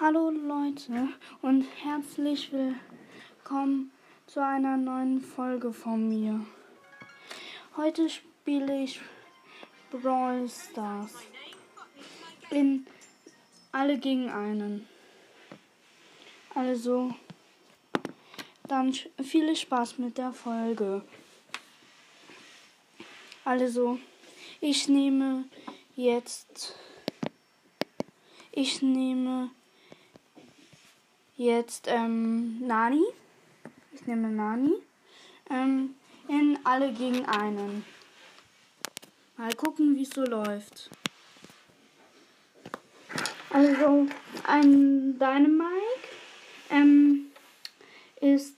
[0.00, 1.10] Hallo Leute
[1.42, 3.92] und herzlich willkommen
[4.26, 6.40] zu einer neuen Folge von mir.
[7.76, 8.98] Heute spiele ich
[9.90, 11.12] Brawl Stars
[12.50, 12.86] in
[13.72, 14.88] alle gegen einen.
[16.54, 17.14] Also
[18.68, 21.02] dann viel Spaß mit der Folge.
[23.44, 23.98] Also
[24.62, 25.44] ich nehme
[25.94, 26.74] jetzt
[28.50, 29.50] ich nehme
[31.40, 33.02] jetzt ähm, Nani.
[33.92, 34.74] Ich nehme Nani.
[35.50, 35.94] Ähm,
[36.28, 37.84] in alle gegen einen.
[39.36, 40.90] Mal gucken, wie es so läuft.
[43.48, 44.06] Also,
[44.46, 46.08] ein Dynamike
[46.68, 47.32] ähm,
[48.20, 48.56] ist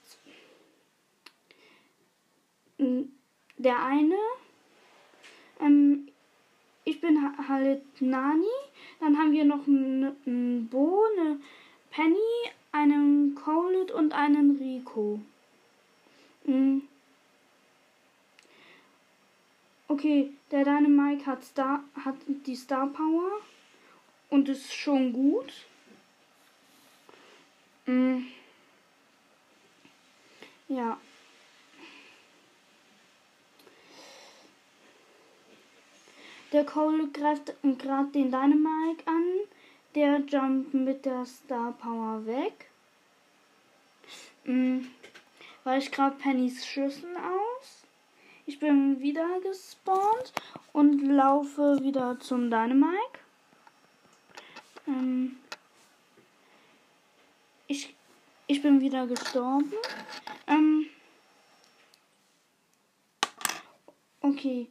[2.79, 4.19] der eine.
[5.61, 6.09] Ähm,
[6.85, 7.17] ich bin
[7.49, 8.45] halt Nani.
[8.99, 11.39] Dann haben wir noch einen Bo, eine
[11.91, 12.17] Penny,
[12.73, 15.21] einen Colet und einen Rico.
[16.45, 16.83] Mhm.
[19.89, 23.31] Okay, der Dynamike hat, Star, hat die Star Power
[24.31, 25.53] und ist schon gut.
[27.85, 28.27] Mhm.
[30.69, 30.99] Ja.
[36.53, 39.25] Der Cole greift gerade den Dynamike an.
[39.95, 42.71] Der jumpt mit der Star Power weg.
[44.45, 44.89] Mhm.
[45.65, 47.83] Weil ich gerade Pennys Schüssen aus.
[48.47, 50.33] Ich bin wieder gespawnt
[50.73, 53.21] und laufe wieder zum Dynamike.
[54.87, 55.37] Ähm
[57.69, 57.95] ich,
[58.47, 59.73] ich bin wieder gestorben.
[60.47, 60.87] Ähm
[64.21, 64.69] okay.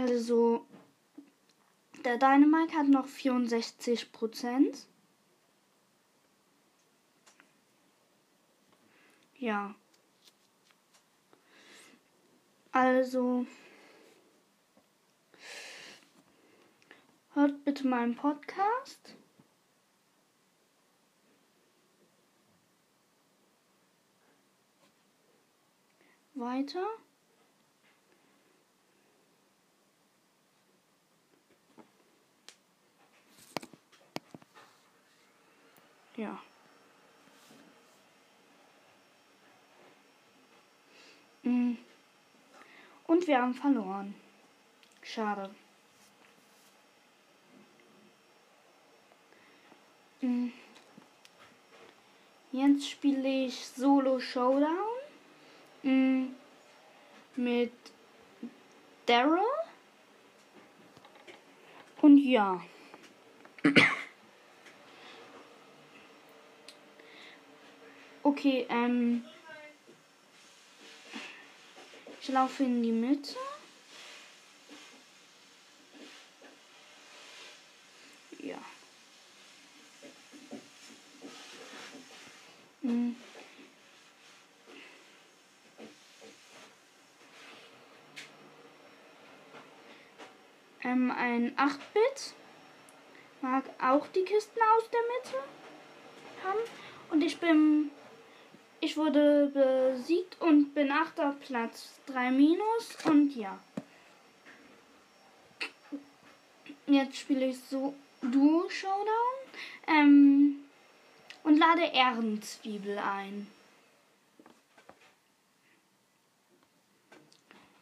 [0.00, 0.64] Also,
[2.04, 4.86] der Dynamite hat noch 64 Prozent.
[9.34, 9.74] Ja.
[12.70, 13.44] Also,
[17.34, 19.16] hört bitte meinen Podcast.
[26.34, 26.86] Weiter.
[36.18, 36.36] Ja.
[41.44, 41.76] Mm.
[43.06, 44.16] Und wir haben verloren.
[45.00, 45.54] Schade.
[50.20, 50.48] Mm.
[52.50, 54.98] Jetzt spiele ich Solo Showdown
[55.84, 56.34] mm.
[57.36, 57.72] mit
[59.06, 59.44] Daryl.
[62.02, 62.60] Und ja.
[68.28, 69.24] Okay, ähm.
[72.20, 73.36] Ich laufe in die Mitte.
[78.40, 78.58] Ja.
[82.82, 83.16] Hm.
[90.82, 92.34] Ähm, ein 8-Bit
[93.40, 95.48] mag auch die Kisten aus der Mitte
[96.44, 96.58] haben.
[97.10, 97.90] Und ich bin
[98.80, 102.00] ich wurde besiegt und bin achter Platz.
[102.06, 103.58] 3 minus und ja.
[106.86, 109.04] Jetzt spiele ich so Duo Showdown
[109.86, 110.56] ähm,
[111.44, 113.46] und lade Ehrenzwiebel ein.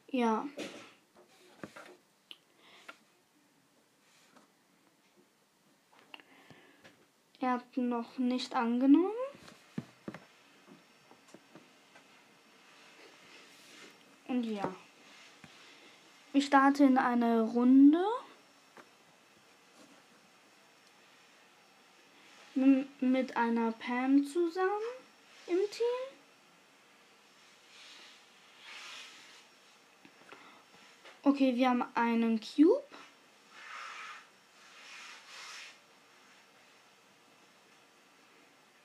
[0.08, 0.46] Ja.
[7.38, 9.25] Er hat noch nicht angenommen.
[14.28, 14.74] Und ja.
[16.32, 18.04] Ich starte in eine Runde.
[23.00, 24.70] Mit einer Pam zusammen
[25.46, 26.16] im Team.
[31.22, 32.82] Okay, wir haben einen Cube.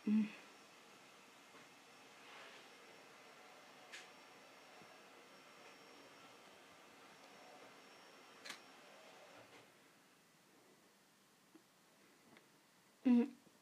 [0.06, 0.28] Hm.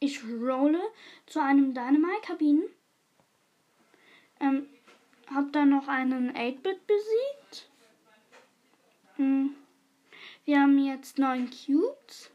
[0.01, 0.81] Ich rolle
[1.25, 2.63] zu einem Dynamite-Kabinen.
[4.39, 4.67] Ähm,
[5.33, 7.69] habe dann noch einen 8-Bit besiegt.
[9.15, 9.55] Hm.
[10.45, 12.31] Wir haben jetzt neun Cubes.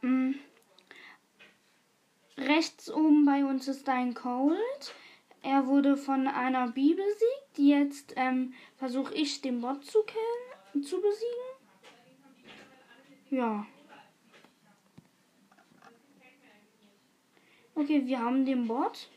[0.00, 0.38] Hm.
[2.38, 4.94] Rechts oben bei uns ist ein Cold.
[5.42, 7.58] Er wurde von einer B besiegt.
[7.58, 11.56] Jetzt ähm, versuche ich den Bot zu killen, zu besiegen.
[13.30, 13.66] Ja.
[17.78, 19.10] Okay, wir haben den Bot.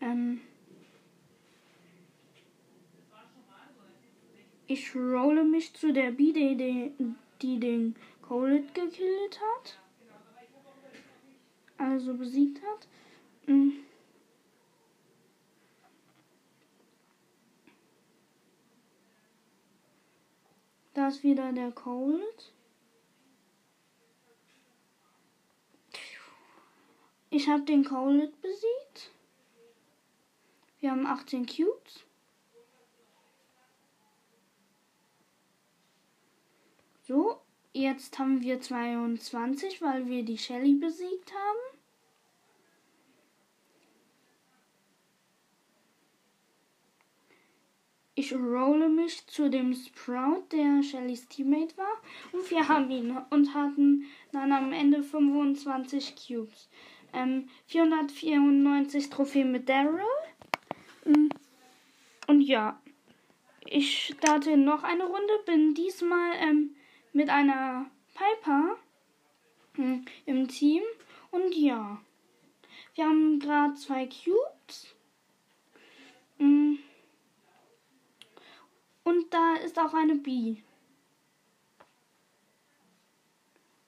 [0.00, 0.40] Ähm
[4.66, 6.92] ich rolle mich zu der B, die,
[7.42, 9.78] die den Colet gekillt hat.
[11.76, 12.88] Also besiegt hat.
[13.46, 13.74] Mhm.
[20.94, 22.53] Da ist wieder der Cold.
[27.36, 29.10] Ich habe den Cold besiegt.
[30.78, 32.04] Wir haben 18 Cubes.
[37.02, 37.40] So,
[37.72, 41.78] jetzt haben wir 22, weil wir die Shelly besiegt haben.
[48.14, 52.00] Ich rolle mich zu dem Sprout, der Shellys Teammate war.
[52.30, 56.68] Und wir haben ihn und hatten dann am Ende 25 Cubes.
[57.14, 60.00] Ähm, 494 Trophäen mit Daryl.
[61.04, 61.28] Mm.
[62.26, 62.80] Und ja,
[63.66, 65.32] ich starte noch eine Runde.
[65.46, 66.74] Bin diesmal ähm,
[67.12, 68.76] mit einer Piper
[69.78, 70.82] ähm, im Team.
[71.30, 72.00] Und ja,
[72.94, 74.94] wir haben gerade zwei Cubes.
[76.38, 76.78] Ähm,
[79.04, 80.56] und da ist auch eine B.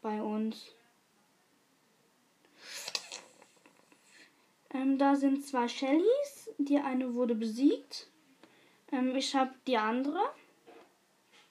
[0.02, 0.75] Bei uns.
[4.76, 6.50] Ähm, da sind zwei Shellys.
[6.58, 8.08] Die eine wurde besiegt.
[8.93, 10.20] Ähm, ich habe die andere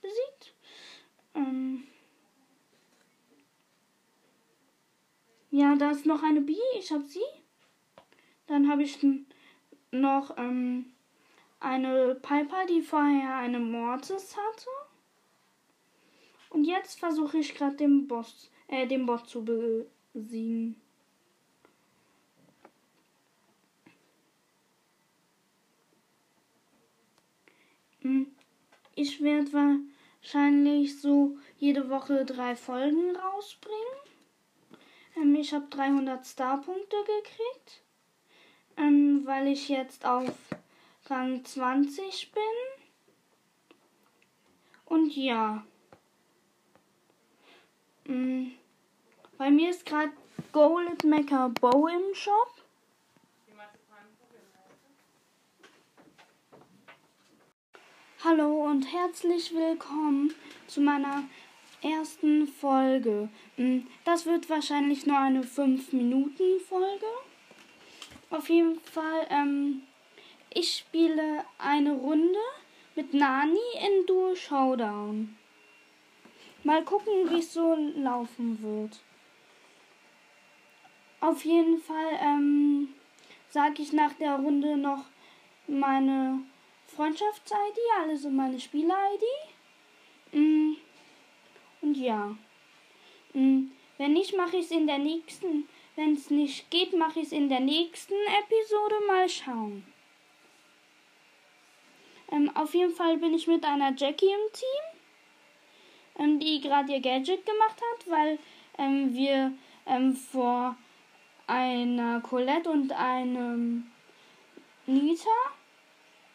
[0.01, 0.53] besiegt.
[1.33, 1.87] Ähm
[5.49, 6.55] ja, da ist noch eine B.
[6.77, 7.19] Ich habe sie.
[8.45, 8.99] Dann habe ich
[9.89, 10.93] noch ähm,
[11.59, 14.69] eine Piper, die vorher eine Mortis hatte.
[16.51, 19.43] Und jetzt versuche ich gerade den Boss, äh, den Bot zu
[20.13, 20.79] besiegen.
[28.05, 28.27] Hm,
[28.93, 29.81] ich werde
[30.21, 33.97] wahrscheinlich so jede Woche drei Folgen rausbringen.
[35.17, 37.81] Ähm, ich habe 300 Starpunkte gekriegt,
[38.77, 40.37] ähm, weil ich jetzt auf
[41.07, 42.43] Rang 20 bin.
[44.85, 45.65] Und ja.
[48.05, 48.51] Mhm.
[49.39, 50.11] Bei mir ist gerade
[50.51, 52.54] Gold Mecha Bow im Shop.
[58.27, 60.33] Hallo und herzlich willkommen
[60.65, 61.25] zu meiner
[61.83, 63.29] ersten Folge.
[63.55, 67.05] Hm, das wird wahrscheinlich nur eine 5-Minuten-Folge.
[68.31, 69.83] Auf jeden Fall, ähm,
[70.51, 72.39] ich spiele eine Runde
[72.95, 75.37] mit Nani in Duo Showdown.
[76.63, 79.01] Mal gucken, wie es so laufen wird.
[81.19, 82.89] Auf jeden Fall ähm,
[83.51, 85.05] sage ich nach der Runde noch
[85.67, 86.39] meine
[86.87, 87.77] Freundschafts-ID,
[88.07, 89.23] also meine Spieler-ID.
[90.33, 90.73] Mm,
[91.81, 92.35] und ja.
[93.33, 95.67] Mm, wenn nicht, mache ich es in der nächsten.
[95.95, 98.95] Wenn es nicht geht, mache ich es in der nächsten Episode.
[99.07, 99.85] Mal schauen.
[102.31, 104.99] Ähm, auf jeden Fall bin ich mit einer Jackie im Team,
[106.19, 108.39] ähm, die gerade ihr Gadget gemacht hat, weil
[108.77, 109.53] ähm, wir
[109.85, 110.75] ähm, vor
[111.47, 113.91] einer Colette und einem
[114.87, 115.29] Nita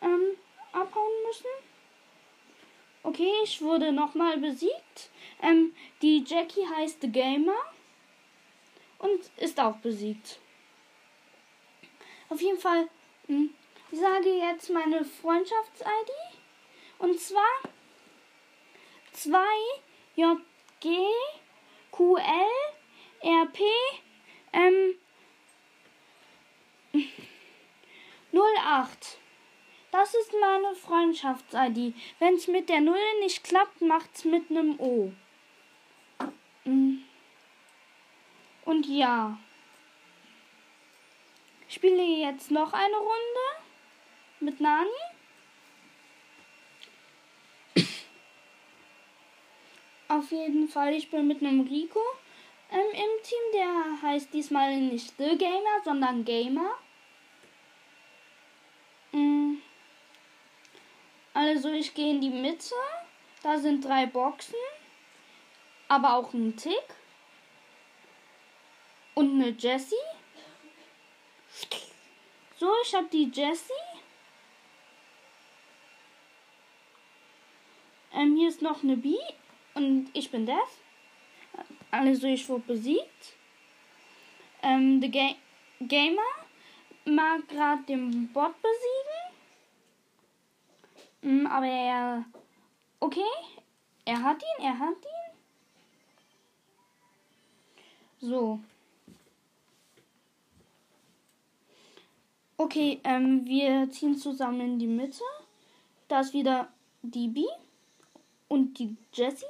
[0.02, 0.36] ähm,
[0.72, 1.46] abhauen müssen.
[3.02, 5.10] Okay, ich wurde nochmal besiegt.
[5.42, 7.56] Ähm, die Jackie heißt The Gamer
[8.98, 10.38] und ist auch besiegt.
[12.28, 12.88] Auf jeden Fall
[13.28, 13.54] mh, hm,
[13.92, 16.10] sage jetzt meine Freundschafts-ID.
[16.98, 17.42] Und zwar
[19.12, 19.38] 2
[20.16, 20.96] JG
[21.90, 22.70] QL
[23.22, 23.58] RP
[24.52, 24.94] ähm,
[28.32, 29.19] 08.
[29.90, 31.94] Das ist meine Freundschafts-ID.
[32.18, 35.12] Wenn es mit der 0 nicht klappt, macht's mit einem O.
[36.64, 36.98] Mm.
[38.64, 39.36] Und ja.
[41.68, 43.46] Ich spiele jetzt noch eine Runde
[44.40, 44.88] mit Nani.
[50.08, 52.00] Auf jeden Fall, ich bin mit einem Rico
[52.72, 56.78] ähm, im Team, der heißt diesmal nicht The Gamer, sondern Gamer.
[59.12, 59.56] Mm.
[61.32, 62.74] Also ich gehe in die Mitte.
[63.42, 64.54] Da sind drei Boxen.
[65.88, 66.84] Aber auch ein Tick.
[69.14, 69.94] Und eine Jessie.
[72.58, 73.72] So, ich habe die Jessie.
[78.12, 79.16] Ähm, hier ist noch eine B.
[79.74, 80.78] Und ich bin das.
[81.90, 83.34] Also ich wurde besiegt.
[84.62, 85.34] Ähm, der Ga
[85.80, 86.20] Gamer
[87.06, 89.29] mag gerade den Bot besiegen.
[91.22, 92.24] Mm, aber er.
[92.98, 93.20] Okay.
[94.04, 95.36] Er hat ihn, er hat ihn.
[98.20, 98.60] So.
[102.56, 105.24] Okay, ähm, wir ziehen zusammen in die Mitte.
[106.08, 106.72] Da ist wieder
[107.02, 107.44] die B
[108.48, 109.46] und die Jessie.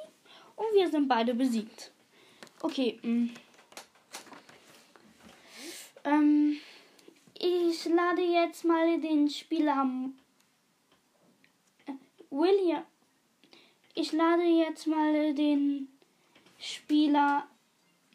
[0.57, 1.91] Und wir sind beide besiegt.
[2.62, 3.00] Okay.
[3.03, 3.31] Mm.
[6.05, 6.59] Ähm,
[7.39, 9.85] ich lade jetzt mal den Spieler
[12.30, 12.84] William.
[13.94, 15.88] Ich lade jetzt mal den
[16.58, 17.46] Spieler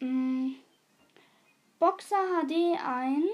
[0.00, 0.56] ähm,
[1.78, 3.24] Boxer HD ein.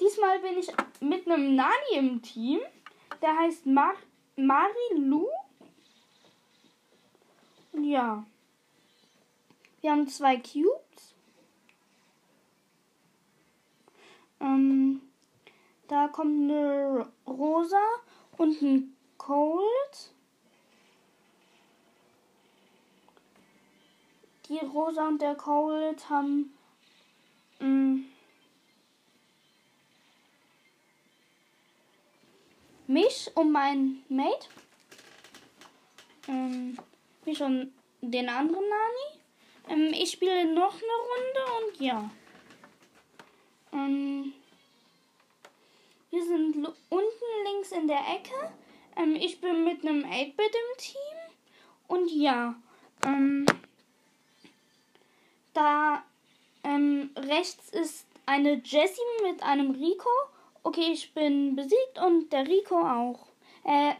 [0.00, 0.68] Diesmal bin ich
[1.00, 2.60] mit einem Nani im Team.
[3.20, 3.94] Der heißt Mar
[4.36, 5.28] Marilu.
[7.74, 8.24] Ja.
[9.80, 11.14] Wir haben zwei Cubes.
[14.40, 15.02] Ähm,
[15.88, 17.84] da kommt eine Rosa
[18.38, 20.12] und ein Cold.
[24.48, 26.54] Die Rosa und der Cold haben
[27.60, 28.06] ähm,
[32.90, 34.48] mich und mein Mate.
[36.28, 36.76] Ähm,
[37.24, 39.20] mich und den anderen Nani.
[39.68, 42.10] Ähm, ich spiele noch eine Runde und ja.
[43.72, 44.32] Ähm,
[46.10, 46.56] wir sind
[46.88, 48.52] unten links in der Ecke.
[48.96, 51.36] Ähm, ich bin mit einem 8-Bit im Team.
[51.86, 52.56] Und ja,
[53.04, 53.46] ähm,
[55.52, 56.02] da
[56.64, 60.10] ähm, rechts ist eine Jessie mit einem Rico.
[60.62, 63.26] Okay, ich bin besiegt und der Rico auch.
[63.64, 63.94] Äh,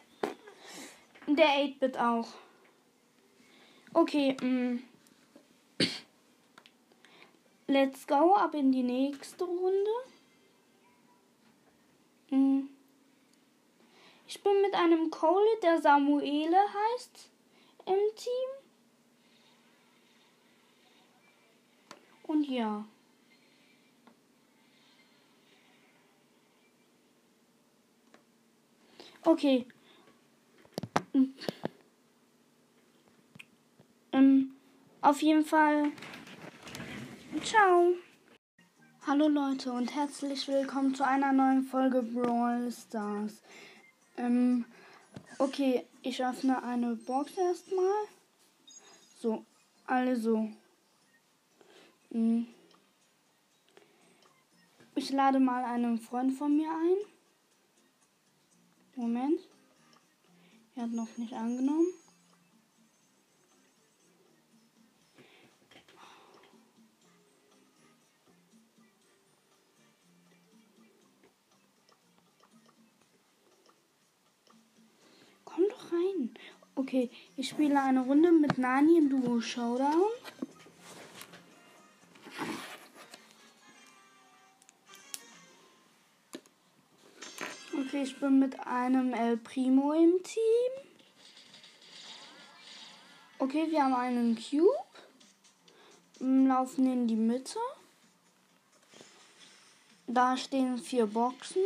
[1.26, 2.28] der 8-Bit auch.
[3.92, 4.82] Okay, ähm,
[7.70, 9.90] Let's go ab in die nächste Runde.
[12.30, 12.68] Hm.
[14.26, 17.30] Ich bin mit einem Cole, der Samuele heißt,
[17.86, 18.50] im Team.
[22.24, 22.84] Und ja.
[29.24, 29.66] Okay.
[31.12, 31.34] Hm.
[34.12, 34.52] Ähm,
[35.02, 35.92] auf jeden Fall
[37.44, 37.94] Ciao.
[39.06, 43.42] Hallo Leute und herzlich willkommen zu einer neuen Folge Brawl Stars.
[44.16, 44.64] Ähm,
[45.38, 48.04] okay, ich öffne eine Box erstmal.
[49.20, 49.44] So,
[49.86, 50.48] also.
[54.94, 57.09] Ich lade mal einen Freund von mir ein.
[59.00, 59.40] Moment.
[60.76, 61.86] Er hat noch nicht angenommen.
[75.92, 76.30] rein.
[76.74, 80.10] Okay, ich spiele eine Runde mit Nani im Duo Showdown.
[87.90, 90.72] Okay, ich bin mit einem El Primo im Team.
[93.40, 94.70] Okay, wir haben einen Cube.
[96.20, 97.58] Laufen in die Mitte.
[100.06, 101.62] Da stehen vier Boxen.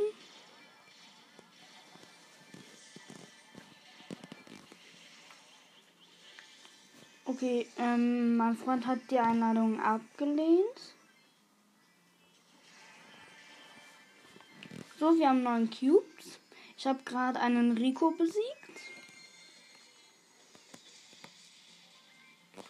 [7.26, 10.94] Okay, ähm, mein Freund hat die Einladung abgelehnt.
[15.04, 16.40] So, wir haben neun Cubes.
[16.78, 18.80] Ich habe gerade einen Rico besiegt.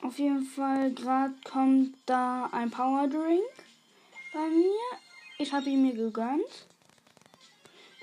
[0.02, 3.44] Auf jeden Fall gerade kommt da ein Power Drink
[4.32, 4.98] bei mir.
[5.38, 6.66] Ich habe ihn mir gegönnt.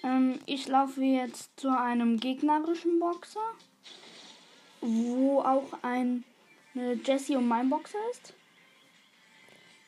[0.01, 3.55] Ähm, ich laufe jetzt zu einem gegnerischen Boxer,
[4.79, 6.23] wo auch ein
[6.73, 8.33] eine Jessie und mein Boxer ist.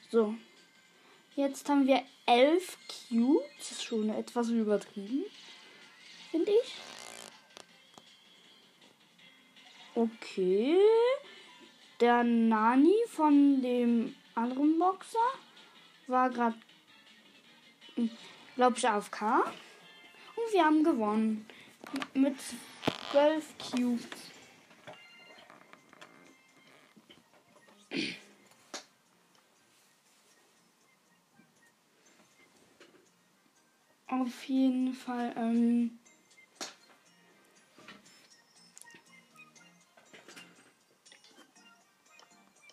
[0.10, 0.36] So.
[1.36, 2.78] Jetzt haben wir elf
[3.10, 3.44] Cubes.
[3.58, 5.24] Das ist schon etwas übertrieben.
[6.30, 6.76] Finde ich.
[9.96, 10.78] Okay.
[12.00, 15.18] Der Nani von dem anderen Boxer
[16.08, 16.58] war gerade,
[18.56, 19.22] glaube ich, AFK.
[20.36, 21.48] Und wir haben gewonnen.
[22.14, 22.36] Mit
[23.12, 24.33] 12 Cubes.
[34.08, 35.34] Auf jeden Fall.
[35.36, 36.00] Ähm,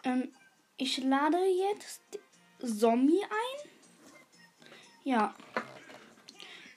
[0.05, 0.33] ähm,
[0.77, 2.03] ich lade jetzt
[2.59, 3.71] Zombie ein.
[5.05, 5.35] Ja.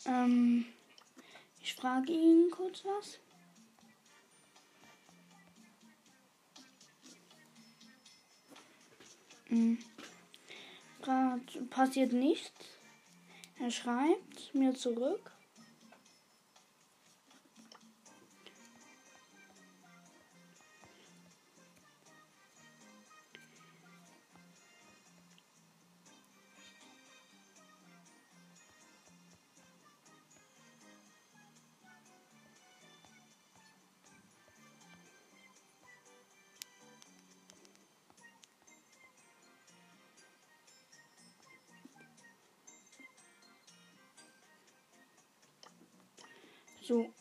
[0.05, 0.65] Ähm,
[1.61, 3.19] ich frage ihn kurz was.
[9.47, 9.77] Hm.
[11.69, 12.72] passiert nichts.
[13.59, 15.31] Er schreibt mir zurück.
[46.93, 47.11] So.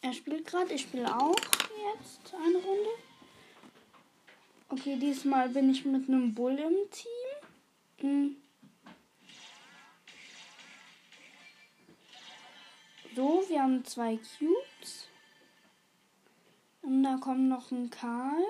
[0.00, 2.90] Er spielt gerade, ich spiele auch jetzt eine Runde.
[4.70, 7.38] Okay, diesmal bin ich mit einem Bull im Team.
[7.98, 8.36] Hm.
[13.14, 15.06] So, wir haben zwei Cubes.
[16.82, 18.44] Und da kommt noch ein Karl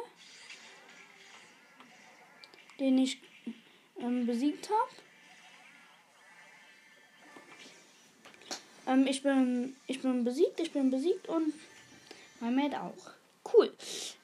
[2.79, 3.19] den ich
[4.01, 4.91] ähm, besiegt habe.
[8.87, 11.53] Ähm, ich bin ich bin besiegt, ich bin besiegt und
[12.41, 13.13] mein Mate auch.
[13.53, 13.73] Cool.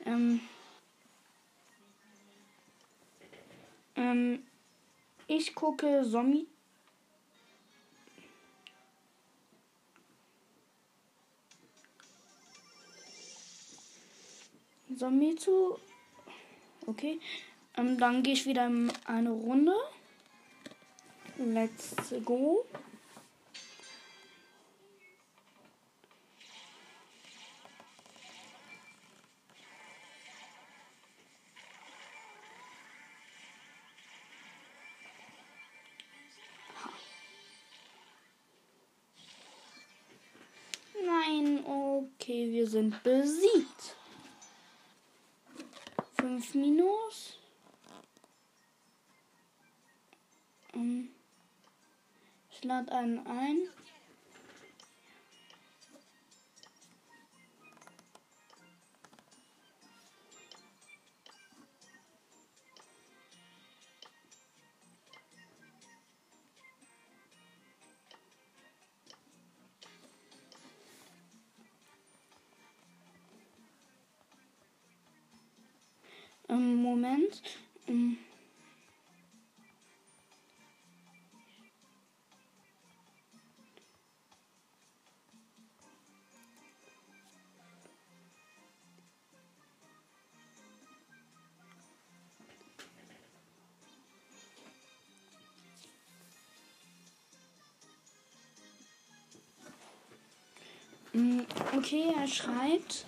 [0.06, 0.40] Ähm,
[3.96, 4.46] ähm,
[5.26, 6.46] ich gucke Zombie.
[14.96, 15.78] Zombie zu.
[16.86, 17.18] Okay.
[17.76, 19.74] Ähm, dann gehe ich wieder in eine Runde.
[21.36, 22.64] Let's go.
[41.04, 43.96] Nein, okay, wir sind besiegt.
[46.16, 47.38] Fünf Minus.
[52.50, 53.58] Ich lade einen ein.
[76.48, 77.42] Ähm, Moment.
[77.86, 78.18] Ähm,
[101.84, 103.04] okay, er schreibt,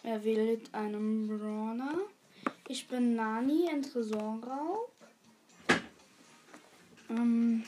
[0.03, 1.95] er wählt einen Brawler.
[2.69, 4.93] Ich bin Nani in Tresorraub.
[7.09, 7.65] Ähm,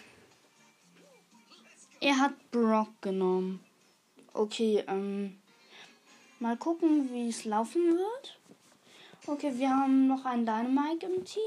[2.01, 3.61] er hat Brock genommen.
[4.35, 5.39] Okay, ähm,
[6.39, 8.36] mal gucken, wie es laufen wird.
[9.29, 11.43] Okay, wir haben noch einen Dynamite im Team.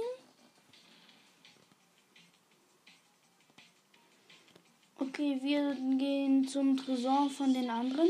[4.97, 8.09] Okay, wir gehen zum Tresor von den anderen.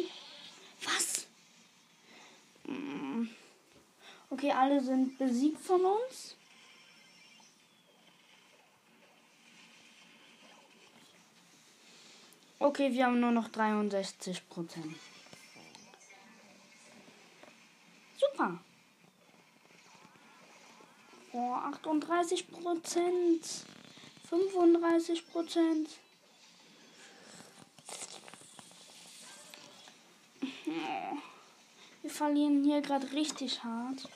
[0.84, 1.28] Was?
[2.66, 3.30] Hm.
[4.32, 6.36] Okay, alle sind besiegt von uns.
[12.58, 14.96] Okay, wir haben nur noch 63 Prozent.
[18.18, 18.60] Super.
[21.42, 23.66] Oh, 38 Prozent.
[24.30, 25.90] 35 Prozent.
[32.02, 34.10] Wir verlieren hier gerade richtig hart.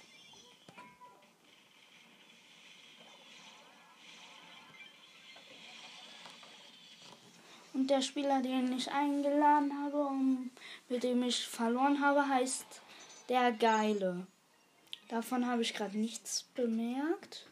[7.74, 10.52] Und der Spieler, den ich eingeladen habe und
[10.90, 12.82] mit dem ich verloren habe, heißt
[13.30, 14.28] der Geile.
[15.14, 17.46] Davon habe ich gerade nichts bemerkt.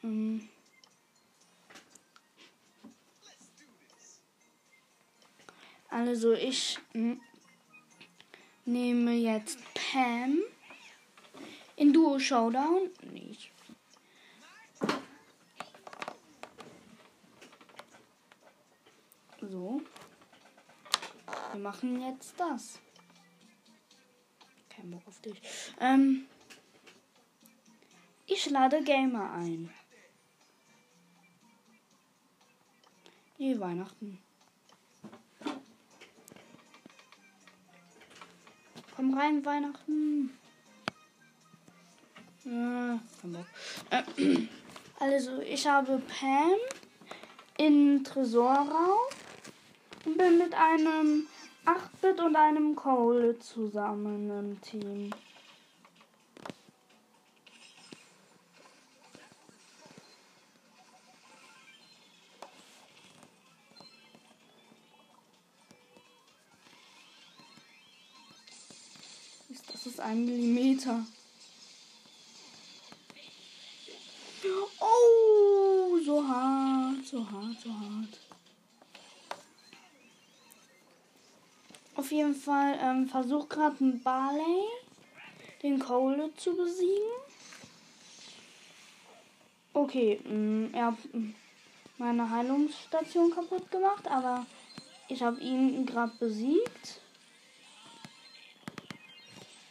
[0.00, 0.48] Hm.
[5.90, 7.20] Also ich hm,
[8.64, 10.38] nehme jetzt Pam
[11.74, 12.90] in Duo Showdown.
[13.10, 13.50] Nicht.
[19.40, 19.82] So.
[21.50, 22.78] Wir machen jetzt das.
[24.84, 25.40] Kein Bock auf dich.
[25.80, 26.26] Ähm,
[28.26, 29.72] ich lade Gamer ein.
[33.38, 34.18] Nee, Weihnachten.
[38.94, 40.38] Komm rein, Weihnachten.
[42.44, 43.00] Ja.
[43.88, 44.02] Äh,
[45.00, 46.58] also, ich habe Pam
[47.56, 48.98] in Tresorraum
[50.04, 51.26] und bin mit einem
[51.64, 55.10] 8-Bit und einem Cole zusammen im Team.
[69.72, 71.04] Das ist ein Millimeter.
[74.80, 78.23] Oh, so hart, so hart, so hart.
[81.96, 84.64] Auf jeden Fall ähm, versucht gerade ein Barley
[85.62, 87.24] den Cole zu besiegen.
[89.72, 91.34] Okay, mh, mm, er hat mm,
[91.98, 94.44] meine Heilungsstation kaputt gemacht, aber
[95.08, 97.00] ich habe ihn gerade besiegt.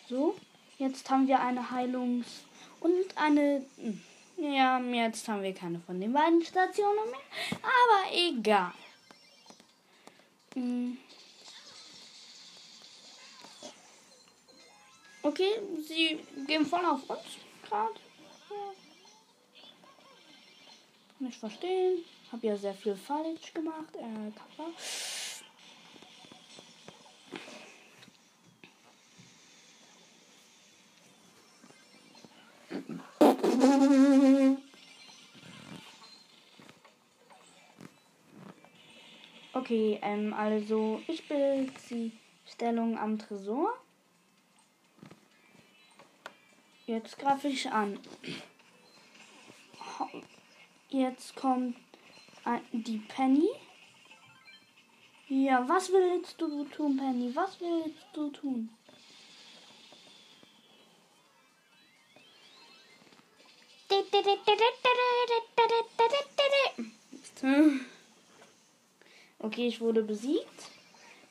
[0.09, 0.35] So,
[0.77, 2.43] jetzt haben wir eine Heilungs-
[2.79, 3.65] und eine...
[3.77, 4.01] Mm,
[4.37, 8.73] ja, jetzt haben wir keine von den beiden Stationen mehr, aber egal.
[15.25, 17.93] Okay, sie gehen voll auf uns gerade.
[18.49, 18.73] Ja.
[21.19, 22.03] Nicht verstehen.
[22.29, 23.95] Hab ja sehr viel falsch gemacht.
[23.95, 24.69] Äh, Kappa.
[39.53, 42.11] Okay, ähm, also ich bilde die
[42.45, 43.73] Stellung am Tresor.
[46.85, 47.97] Jetzt greife ich an.
[50.89, 51.77] Jetzt kommt
[52.71, 53.49] die Penny.
[55.29, 57.33] Ja, was willst du tun, Penny?
[57.33, 58.69] Was willst du tun?
[69.39, 70.71] Okay, ich wurde besiegt.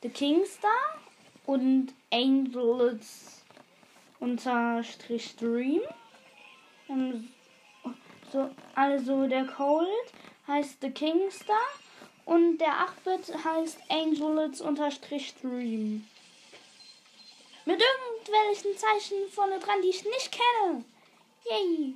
[0.01, 0.99] The Kingstar
[1.45, 3.42] und Angels
[4.23, 5.81] unterstrich Stream.
[6.89, 7.29] Ähm,
[8.31, 9.87] so, also der Cold
[10.47, 11.57] heißt The Kingstar
[12.25, 16.07] Und der 8-Bit heißt Angelits-Stream.
[17.65, 20.85] Mit irgendwelchen Zeichen vorne dran, die ich nicht kenne.
[21.49, 21.95] Yay.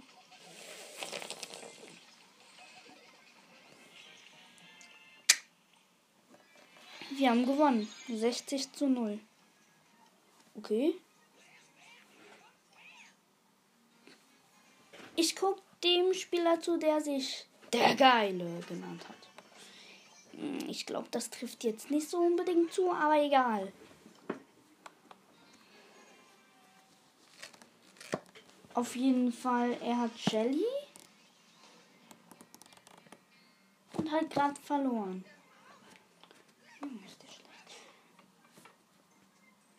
[7.17, 7.87] Wir haben gewonnen.
[8.07, 9.19] 60 zu 0.
[10.55, 10.95] Okay.
[15.19, 20.39] Ich guck dem Spieler zu, der sich der Geile genannt hat.
[20.39, 23.73] Hm, ich glaube, das trifft jetzt nicht so unbedingt zu, aber egal.
[28.75, 30.63] Auf jeden Fall, er hat Shelly.
[33.93, 35.25] Und hat gerade verloren.
[36.79, 36.99] Hm.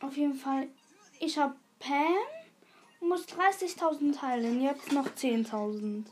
[0.01, 0.67] Auf jeden Fall,
[1.21, 2.38] ich habe Pam
[3.09, 4.61] muss 30.000 teilen.
[4.63, 6.05] Jetzt noch 10.000.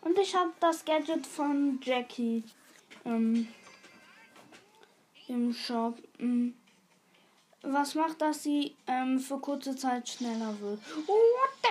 [0.00, 2.44] Und ich habe das Gadget von Jackie
[3.04, 3.48] ähm,
[5.26, 5.98] im Shop.
[6.18, 6.54] Ähm,
[7.62, 10.80] was macht, dass sie ähm, für kurze Zeit schneller wird?
[11.06, 11.68] Oh, what the?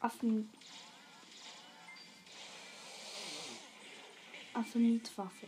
[0.00, 0.50] Affen.
[4.52, 5.46] Affenmietwaffe.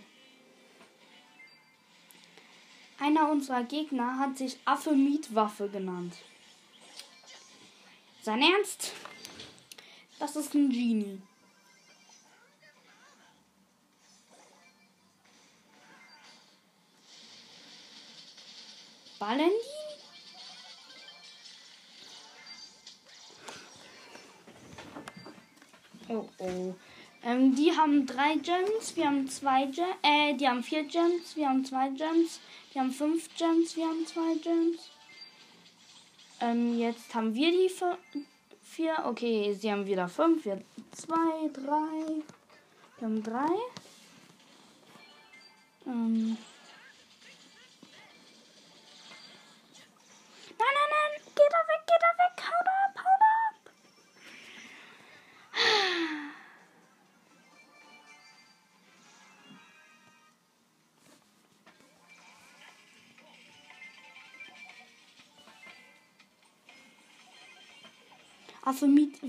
[3.01, 6.15] Einer unserer Gegner hat sich Affe-Mietwaffe genannt.
[8.23, 8.93] Sein Ernst?
[10.19, 11.23] Das ist ein Genie.
[19.19, 19.53] Valentin?
[26.09, 26.75] Oh oh.
[27.23, 31.49] Ähm, die haben drei Gems, wir haben zwei Gems, äh, die haben vier Gems, wir
[31.49, 32.41] haben zwei Gems,
[32.73, 34.91] die haben fünf Gems, wir haben zwei Gems.
[36.41, 37.71] Ähm, jetzt haben wir die
[38.63, 42.23] vier, okay, sie haben wieder fünf, wir zwei, drei,
[42.99, 43.49] wir haben drei.
[45.87, 46.37] Ähm,
[50.59, 51.13] Nein, nein, nein.
[51.37, 52.35] Geh da weg, geh da weg.
[52.49, 52.78] Hau da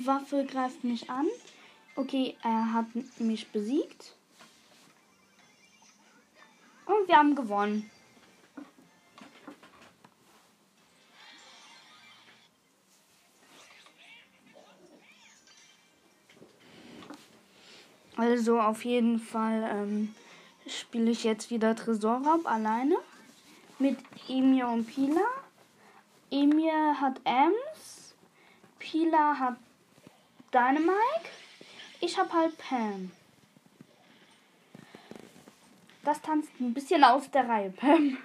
[0.06, 1.26] Waffe greift mich an.
[1.96, 2.88] Okay, er hat
[3.20, 4.16] mich besiegt.
[6.86, 7.90] Und wir haben gewonnen.
[18.18, 20.14] Also auf jeden Fall ähm,
[20.68, 22.98] spiele ich jetzt wieder Tresorraub alleine
[23.78, 23.98] mit
[24.28, 25.22] Emir und Pila.
[26.30, 27.99] Emir hat Ems,
[28.90, 29.56] Pila hat
[30.52, 31.30] Dynamike,
[32.02, 33.12] ich habe halt Pam.
[36.04, 38.18] Das tanzt ein bisschen aus der Reihe, Pam.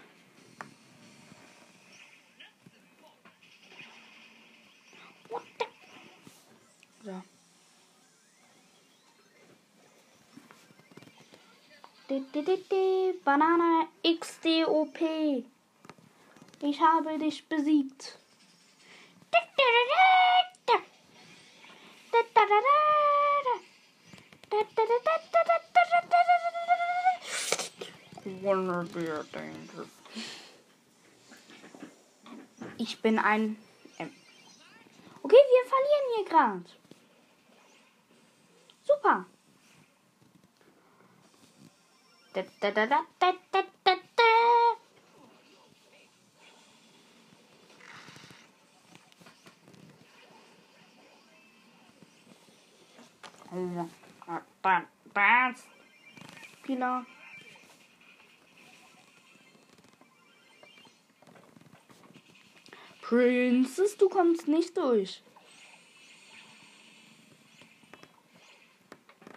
[7.03, 7.22] So.
[13.22, 15.44] Banana XDOP.
[16.62, 18.18] Ich habe dich besiegt.
[32.77, 33.57] Ich bin ein.
[35.22, 36.64] Okay, wir verlieren hier gerade.
[38.83, 39.27] Super.
[42.35, 43.73] Da, da, da, da, da, da.
[55.14, 55.68] Das.
[56.62, 57.06] Pila.
[63.02, 65.22] Princess, du kommst nicht durch.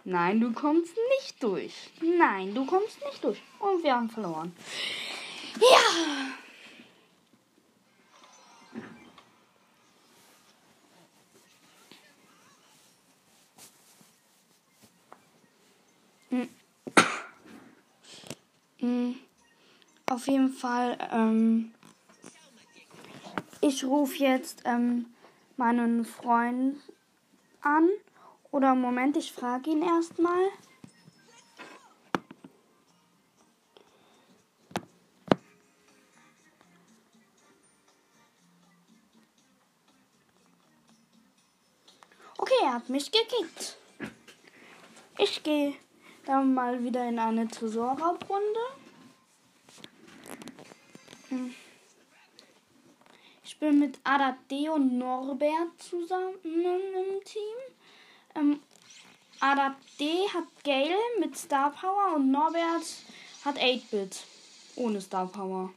[0.04, 1.90] Nein, du kommst nicht durch.
[2.00, 3.42] Nein, du kommst nicht durch.
[3.58, 4.56] Und wir haben verloren.
[5.60, 6.47] Ja.
[18.78, 19.16] Hm.
[20.06, 21.74] Auf jeden Fall, ähm,
[23.60, 25.06] ich rufe jetzt ähm,
[25.56, 26.76] meinen Freund
[27.60, 27.88] an
[28.50, 30.48] oder Moment, ich frage ihn erstmal.
[42.38, 43.76] Okay, er hat mich gekickt.
[45.18, 45.74] Ich gehe
[46.28, 48.60] dann mal wieder in eine Tresorraubrunde.
[51.30, 51.54] Hm.
[53.42, 57.42] Ich bin mit Adade und Norbert zusammen im Team.
[58.34, 58.60] Ähm,
[59.40, 59.74] Adade
[60.34, 62.84] hat Gale mit Star Power und Norbert
[63.44, 64.22] hat 8-Bit
[64.76, 65.72] ohne Star Power.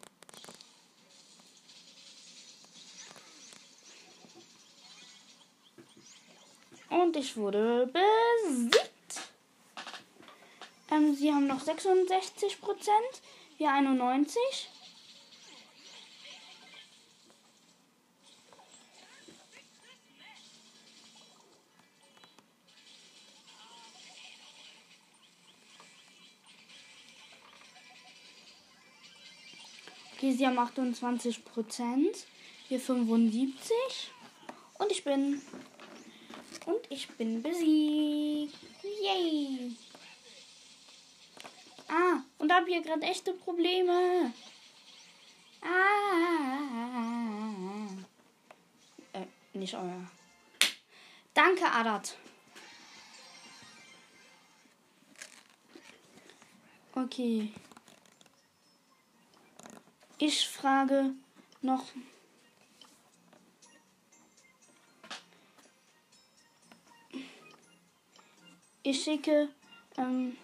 [6.89, 8.90] Und ich wurde besiegt.
[10.91, 13.21] Ähm, sie haben noch 66 Prozent,
[13.57, 14.37] wir 91.
[30.17, 32.27] Okay, sie haben 28 Prozent,
[32.67, 33.73] wir 75.
[34.77, 35.41] Und ich bin
[36.65, 38.53] und ich bin besiegt.
[39.01, 39.71] Yay.
[41.91, 44.31] Ah, und habe hier gerade echte Probleme.
[45.61, 45.67] Ah.
[49.11, 50.09] Äh, nicht euer.
[51.33, 52.15] Danke, Adat.
[56.95, 57.51] Okay.
[60.17, 61.11] Ich frage
[61.61, 61.83] noch
[68.83, 69.49] Ich schicke
[69.97, 70.37] ähm,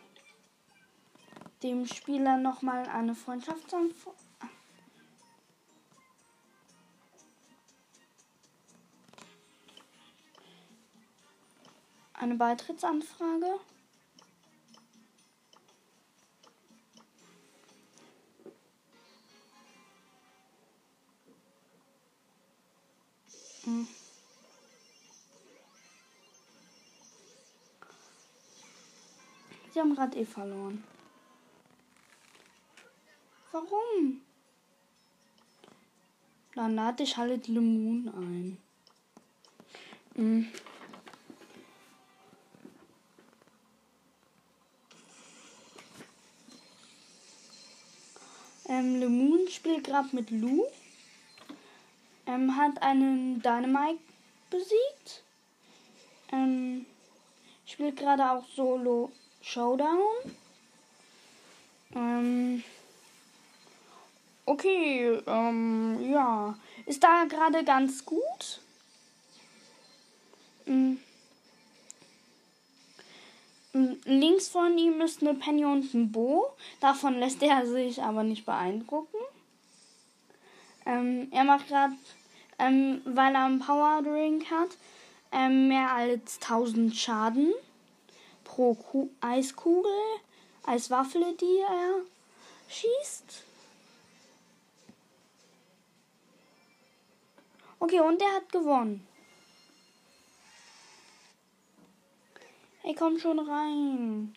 [1.67, 4.15] dem Spieler nochmal eine Freundschaftsanfrage.
[12.13, 13.59] Eine Beitrittsanfrage.
[23.65, 23.87] Hm.
[29.73, 30.81] Sie haben gerade eh verloren.
[33.57, 34.21] Warum?
[36.53, 38.57] Dann lade ich halt Lemon ein.
[40.13, 40.47] Mhm.
[48.69, 50.65] Ähm, Lemon spielt gerade mit Lou.
[52.27, 53.99] Ähm, hat einen Dynamite
[54.51, 55.23] besiegt.
[56.31, 56.85] Ähm,
[57.65, 60.35] spielt gerade auch Solo Showdown.
[61.95, 62.63] Ähm,
[64.47, 66.57] okay, ähm, ja.
[66.85, 68.61] Ist da gerade ganz gut.
[70.65, 70.99] Ähm,
[74.05, 76.47] links von ihm ist eine Penny und ein Bo.
[76.79, 79.17] Davon lässt er sich aber nicht beeindrucken.
[80.85, 81.93] Ähm, er macht gerade,
[82.57, 84.69] ähm, weil er einen Power Drink hat,
[85.33, 87.53] ähm, mehr als 1000 Schaden
[88.45, 89.91] pro Ku Eiskugel,
[90.65, 92.01] Eiswaffel, die er
[92.69, 93.46] schießt.
[97.79, 99.07] Okay, und er hat gewonnen.
[102.81, 104.33] Hey, komm schon rein.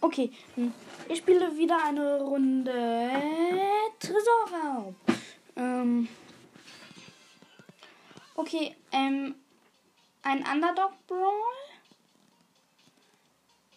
[0.00, 0.72] Okay, hm.
[1.08, 3.10] ich spiele wieder eine Runde
[3.98, 4.94] Tresorraub.
[5.56, 6.08] Ähm
[8.36, 9.34] okay, ähm,
[10.24, 11.32] ein Underdog Brawl.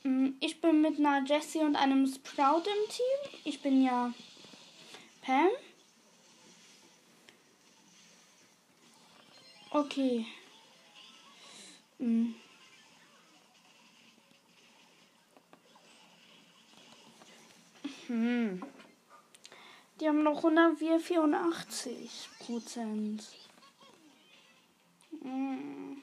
[0.04, 3.42] Hm, ich bin mit einer Jessie und einem Sprout im Team.
[3.44, 4.14] Ich bin ja
[5.22, 5.50] Pam.
[9.72, 10.26] Okay.
[12.00, 12.36] Hm.
[18.08, 18.64] Hm.
[20.00, 23.24] Die haben noch 184 Prozent.
[25.22, 26.02] Hm.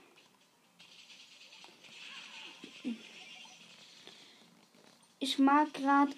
[5.27, 6.15] Ich mag gerade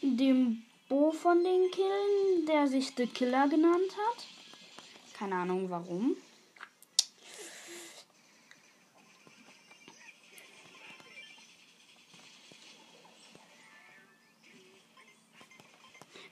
[0.00, 4.24] den Bo von den Killen, der sich The Killer genannt hat.
[5.14, 6.16] Keine Ahnung warum.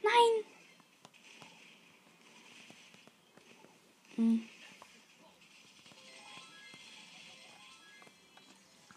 [0.05, 0.45] Nein!
[4.14, 4.54] Hm.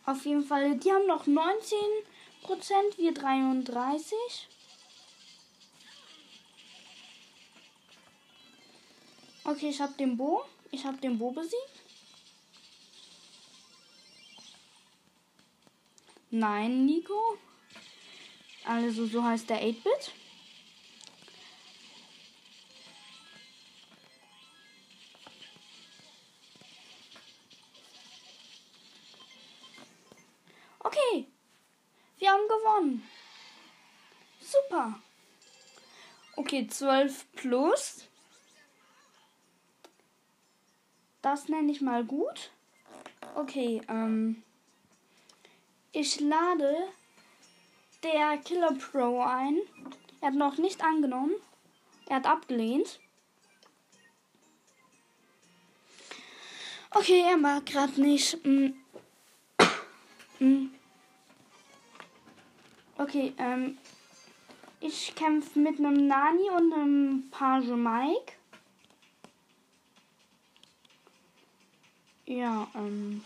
[0.08, 1.78] Auf jeden Fall, die haben noch 19
[2.42, 4.16] Prozent, wir 33.
[9.44, 10.46] Okay, ich habe den Bo.
[10.72, 11.84] Ich habe den Bo besiegt.
[16.32, 17.38] Nein, Nico.
[18.64, 20.14] Also so heißt der 8-Bit.
[30.88, 31.28] Okay.
[32.18, 33.10] Wir haben gewonnen.
[34.40, 34.98] Super.
[36.38, 38.06] Okay, 12 plus.
[41.22, 42.52] Das nenne ich mal gut.
[43.36, 44.42] Okay, ähm.
[45.92, 46.88] Ich lade
[48.04, 49.58] der Killer Pro ein.
[50.22, 51.36] Er hat noch nicht angenommen.
[52.06, 53.02] Er hat abgelehnt.
[56.92, 58.46] Okay, er mag gerade nicht.
[58.46, 58.70] Mm.
[60.40, 60.77] Mm.
[62.98, 63.78] Okay, ähm.
[64.80, 68.34] Ich kämpfe mit einem Nani und einem Page Mike.
[72.26, 73.24] Ja, ähm.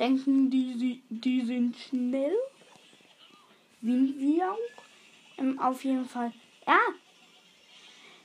[0.00, 2.36] Denken die, die sind schnell?
[3.80, 4.58] Wie wir auch?
[5.38, 6.32] Ähm, auf jeden Fall.
[6.66, 6.78] Ja.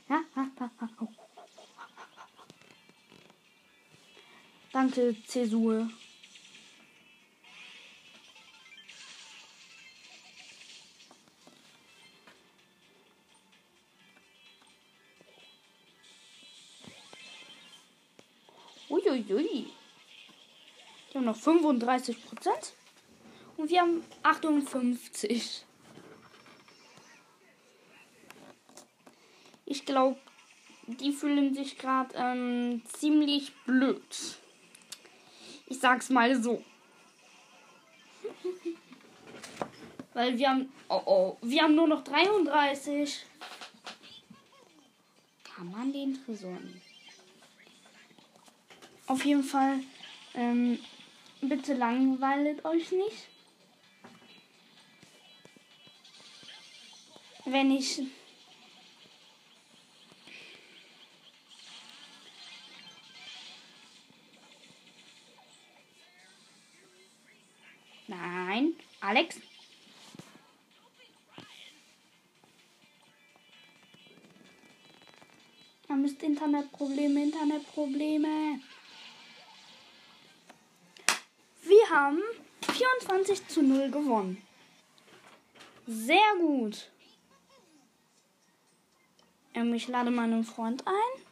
[4.72, 5.90] Danke, Zäsur.
[18.90, 19.68] Uiuiui.
[21.12, 22.74] Wir haben noch 35 Prozent.
[23.58, 25.67] Und wir haben 58.
[29.70, 30.18] Ich glaube,
[30.88, 34.38] die fühlen sich gerade ähm, ziemlich blöd.
[35.68, 36.64] Ich sag's mal so.
[40.14, 40.72] Weil wir haben.
[40.88, 41.38] Oh oh.
[41.42, 43.26] Wir haben nur noch 33.
[45.44, 46.82] Kann man den Tresor nehmen?
[49.08, 49.82] Auf jeden Fall,
[50.34, 50.80] ähm,
[51.42, 53.28] bitte langweilt euch nicht.
[57.44, 58.02] Wenn ich
[68.58, 69.40] Nein, Alex.
[75.88, 78.60] Man müsste Internetprobleme, Internetprobleme.
[81.62, 82.20] Wir haben
[82.62, 84.42] 24 zu 0 gewonnen.
[85.86, 86.90] Sehr gut.
[89.54, 91.27] Ähm, ich lade meinen Freund ein.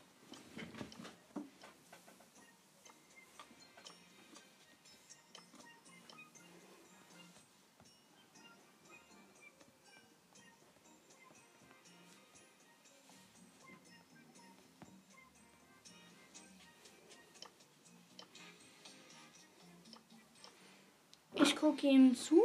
[21.83, 22.41] Ihm zu.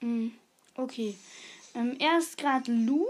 [0.00, 0.32] Hm,
[0.74, 1.16] okay.
[1.74, 3.06] Ähm, er ist gerade Lou.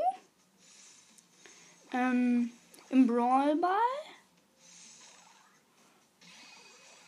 [1.92, 2.50] Ähm,
[2.90, 3.76] Im Brawlball.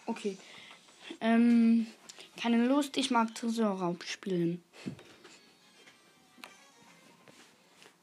[0.07, 0.36] Okay.
[1.20, 1.86] Ähm,
[2.40, 4.62] keine Lust, ich mag Tresorraub spielen.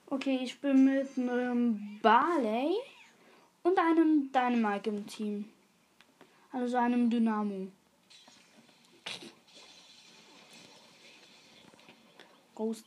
[0.08, 2.76] Okay, ich bin mit einem Barley
[3.64, 5.46] und einem Dynamite im Team.
[6.52, 7.68] Also einem Dynamo.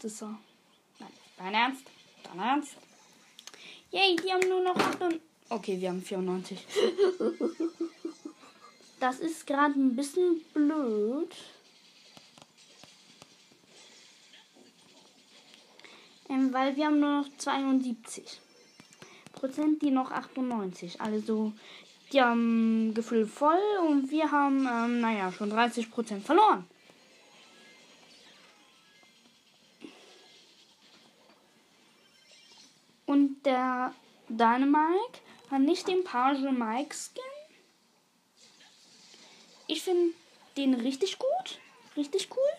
[0.02, 0.38] Ist er.
[0.98, 1.84] Nein, dein Ernst?
[2.22, 2.76] Dein Ernst?
[3.90, 6.66] Yay, die haben nur noch 8 Okay, wir haben 94.
[9.00, 11.32] Das ist gerade ein bisschen blöd.
[16.28, 18.40] Ähm, weil wir haben nur noch 72
[19.32, 21.00] Prozent, die noch 98.
[21.00, 21.52] Also
[22.12, 26.66] die haben Gefühl voll und wir haben, ähm, naja, schon 30 Prozent verloren.
[33.48, 33.94] Der
[34.28, 35.20] Dynamike
[35.50, 37.22] hat nicht den Page Mike Skin.
[39.66, 40.14] Ich finde
[40.56, 41.58] den richtig gut.
[41.96, 42.52] Richtig cool.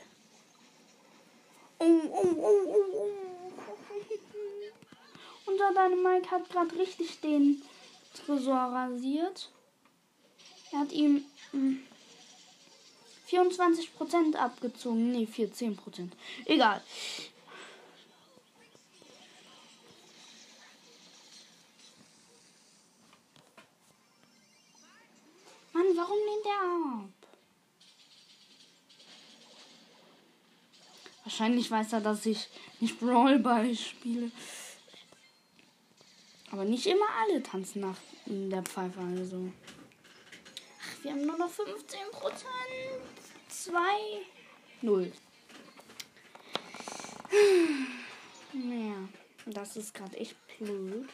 [1.78, 3.10] Oh, oh, oh, oh, oh.
[5.46, 7.62] Unser Dynamike hat gerade richtig den
[8.14, 9.52] Tresor rasiert.
[10.72, 11.84] Er hat ihm hm,
[13.30, 15.12] 24% abgezogen.
[15.12, 16.10] Ne, 14%.
[16.46, 16.82] Egal.
[25.80, 27.10] Mann, warum lehnt er ab?
[31.24, 32.50] Wahrscheinlich weiß er, dass ich
[32.82, 34.30] nicht Brawl Ball spiele.
[36.52, 39.54] Aber nicht immer alle tanzen nach der Pfeife, also.
[40.82, 42.50] Ach, wir haben nur noch 15 Prozent.
[43.48, 43.80] 2,
[44.82, 45.14] 0.
[48.52, 49.10] Naja,
[49.46, 51.08] das ist gerade echt blöd.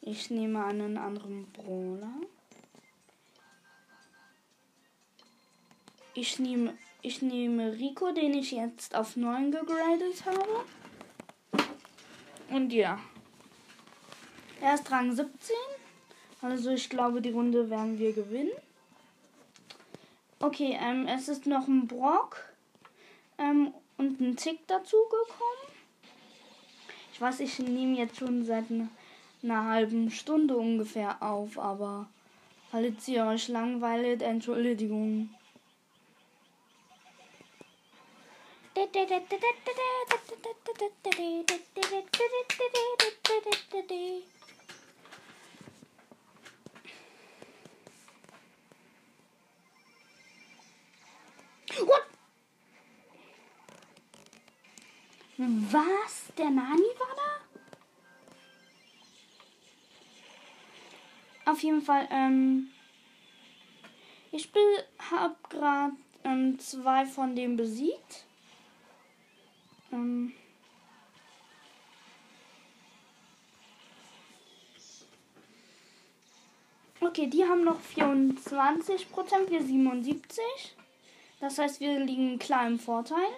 [0.00, 2.14] Ich nehme einen anderen Brawler.
[6.20, 10.64] Ich nehme, ich nehme Rico, den ich jetzt auf 9 gegradet habe.
[12.50, 12.98] Und ja.
[14.60, 15.54] Er ist Rang 17.
[16.42, 18.50] Also ich glaube, die Runde werden wir gewinnen.
[20.40, 22.52] Okay, ähm, es ist noch ein Brock
[23.38, 25.72] ähm, und ein Tick dazu gekommen.
[27.12, 32.08] Ich weiß, ich nehme jetzt schon seit einer halben Stunde ungefähr auf, aber
[32.72, 35.30] falls ihr euch langweilt, Entschuldigung.
[51.78, 52.06] What?
[55.36, 56.32] Was?
[56.36, 57.22] Der Nani war da?
[61.50, 62.70] Auf jeden Fall, ähm.
[64.30, 64.48] Ich
[65.10, 68.27] habe gerade ähm, zwei von denen besiegt.
[69.92, 70.32] Ähm.
[77.00, 80.42] Okay, die haben noch 24 Prozent, wir 77.
[81.40, 83.28] Das heißt, wir liegen klar im Vorteil.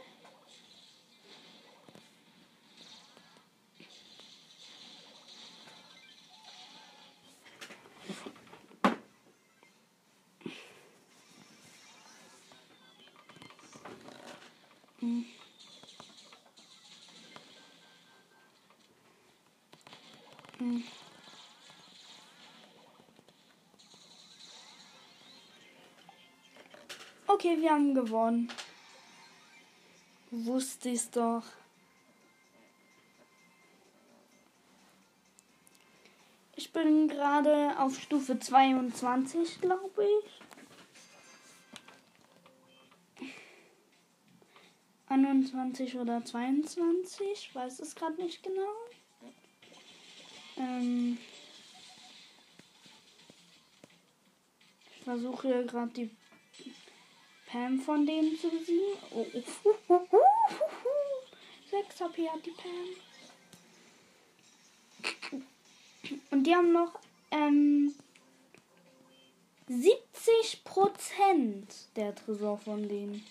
[27.40, 28.52] Okay, wir haben gewonnen.
[30.30, 31.42] Wusste ich's doch.
[36.54, 40.04] Ich bin gerade auf Stufe 22, glaube
[43.16, 43.30] ich.
[45.08, 48.74] 21 oder 22, ich weiß es gerade nicht genau.
[50.58, 51.16] Ähm
[54.94, 56.10] ich versuche gerade die
[57.50, 58.96] Pam von denen zu besiegen.
[59.10, 60.18] Oh, oh, oh, oh, oh,
[60.84, 61.24] oh.
[61.70, 62.96] 6 HP hat die Pam.
[66.30, 66.98] Und die haben noch
[67.30, 67.94] ähm,
[69.68, 73.24] 70 Prozent der Tresor von denen.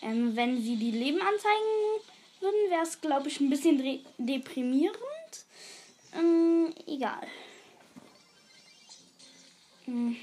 [0.00, 2.02] Ähm, wenn sie die Leben anzeigen
[2.40, 4.98] würden, wäre es, glaube ich, ein bisschen deprimierend.
[6.14, 7.26] Ähm, egal.
[9.86, 10.16] Hm.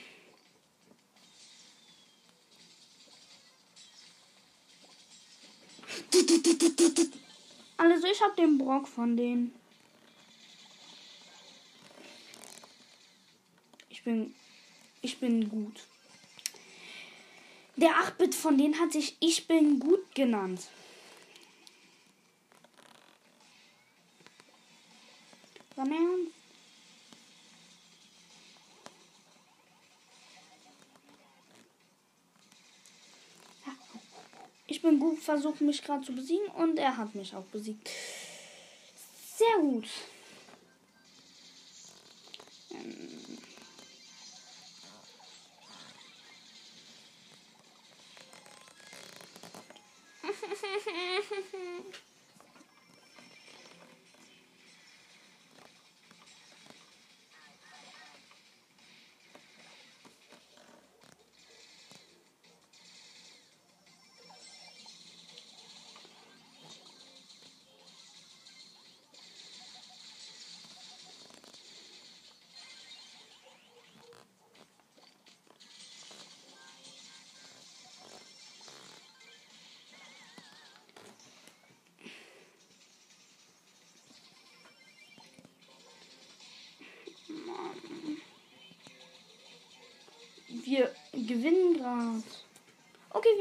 [7.78, 9.54] Also ich habe den Brock von denen.
[13.90, 14.36] Ich bin
[15.02, 15.82] ich bin gut.
[17.78, 20.68] Der 8-Bit von denen hat sich Ich bin gut genannt.
[25.76, 26.39] Wann ernst?
[34.72, 37.90] Ich bin gut versucht, mich gerade zu besiegen und er hat mich auch besiegt.
[39.36, 39.88] Sehr gut.
[42.72, 43.40] Ähm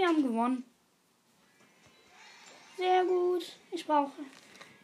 [0.09, 0.65] haben gewonnen.
[2.77, 3.45] Sehr gut.
[3.71, 4.13] Ich brauche.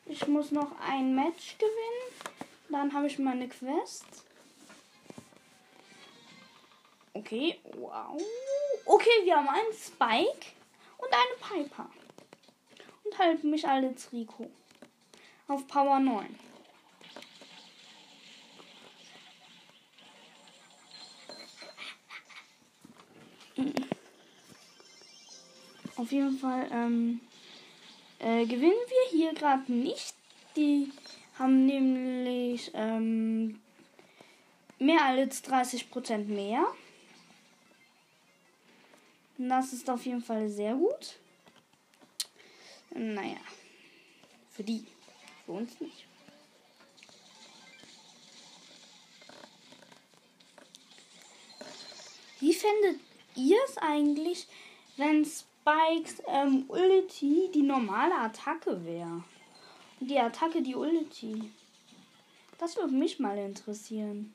[0.07, 2.47] Ich muss noch ein Match gewinnen.
[2.68, 4.05] Dann habe ich meine Quest.
[7.14, 8.20] Okay, wow.
[8.85, 10.47] Okay, wir haben einen Spike
[10.99, 11.89] und eine Piper.
[13.05, 14.51] und halte mich als Rico.
[15.47, 16.43] Auf Power 9.
[25.97, 27.20] Auf jeden Fall ähm,
[28.18, 30.14] äh, gewinnen wir hier gerade nicht.
[30.57, 30.90] Die
[31.38, 33.61] haben nämlich ähm,
[34.78, 36.64] mehr als 30% mehr.
[39.38, 41.16] Das ist auf jeden Fall sehr gut.
[42.90, 43.36] Naja,
[44.51, 44.86] für die,
[45.45, 46.07] für uns nicht.
[52.40, 53.01] Wie findet
[53.36, 54.47] ihr es eigentlich,
[54.97, 55.22] wenn
[55.64, 59.24] Spikes ähm, Ulti die normale Attacke wäre?
[59.98, 61.50] Die Attacke die Ulti.
[62.58, 64.34] Das würde mich mal interessieren.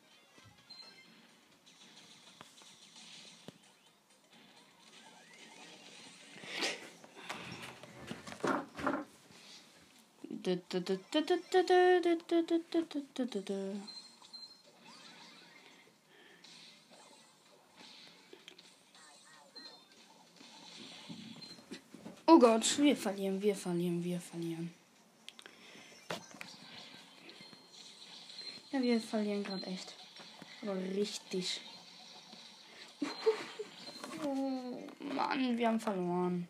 [22.31, 24.71] Oh Gott, wir verlieren, wir verlieren, wir verlieren.
[28.71, 29.95] Ja, wir verlieren gerade echt.
[30.61, 31.61] Aber richtig.
[34.21, 34.77] Oh
[35.15, 36.45] Mann, wir haben verloren.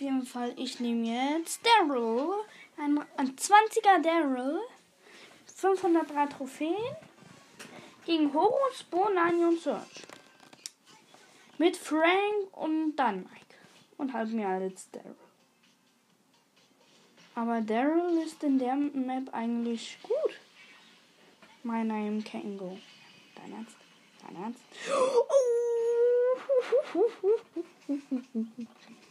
[0.00, 2.30] Jeden Fall, ich nehme jetzt Daryl.
[2.76, 4.60] Ein, ein 20er Daryl.
[5.54, 6.96] 503 Trophäen.
[8.04, 10.02] Gegen Horus, Bo, Nani und Search.
[11.58, 13.56] Mit Frank und dann Mike.
[13.96, 15.16] Und halb mehr als Daryl.
[17.34, 20.40] Aber Daryl ist in der Map eigentlich gut.
[21.62, 22.78] My name Kango.
[23.34, 23.76] Dein Ernst?
[24.26, 24.62] Dein Ernst?
[26.94, 27.04] Oh.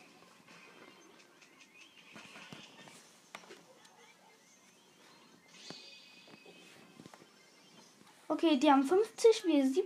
[8.28, 9.86] Okay, die haben 50, wir 70.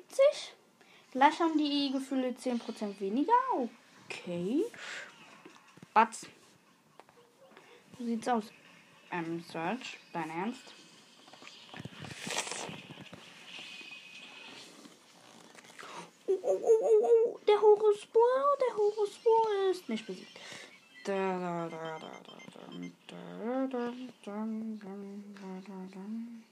[1.11, 3.33] Gleich haben die Gefühle 10% weniger.
[4.05, 4.63] Okay.
[5.93, 6.25] Batz.
[7.97, 8.45] So sieht's aus.
[9.11, 10.73] Ähm, Search, dein Ernst?
[16.27, 17.39] Oh, oh, oh, oh, oh.
[17.45, 18.21] Der Horusspur,
[18.61, 20.39] der Horusspur ist nicht besiegt.
[21.03, 22.37] Da, da, da, da, da,
[23.07, 23.17] da,
[23.67, 23.91] da,
[24.23, 24.45] da, da,
[25.67, 26.48] da, da.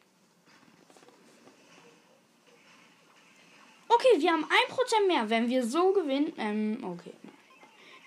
[3.90, 5.30] Okay, wir haben 1% mehr.
[5.30, 6.34] Wenn wir so gewinnen.
[6.38, 7.14] Ähm, okay.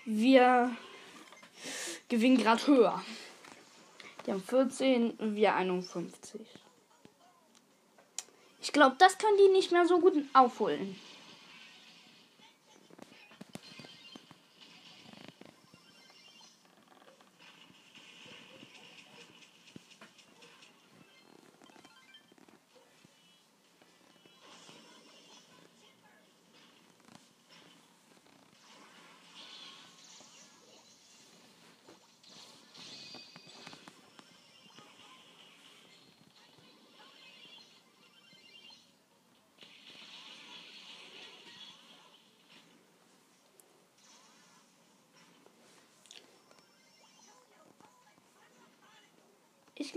[0.05, 0.75] Wir
[2.09, 3.03] gewinnen gerade höher.
[4.25, 6.41] Die haben 14, wir 51.
[8.61, 10.95] Ich glaube, das können die nicht mehr so gut aufholen.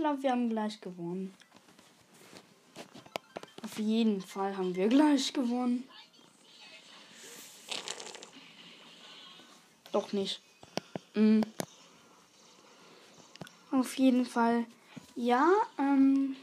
[0.04, 1.32] Glaube, wir haben gleich gewonnen.
[3.62, 5.88] Auf jeden Fall haben wir gleich gewonnen.
[9.92, 10.42] Doch nicht.
[11.14, 11.40] Mhm.
[13.70, 14.66] Auf jeden Fall.
[15.16, 16.36] Ja, ähm.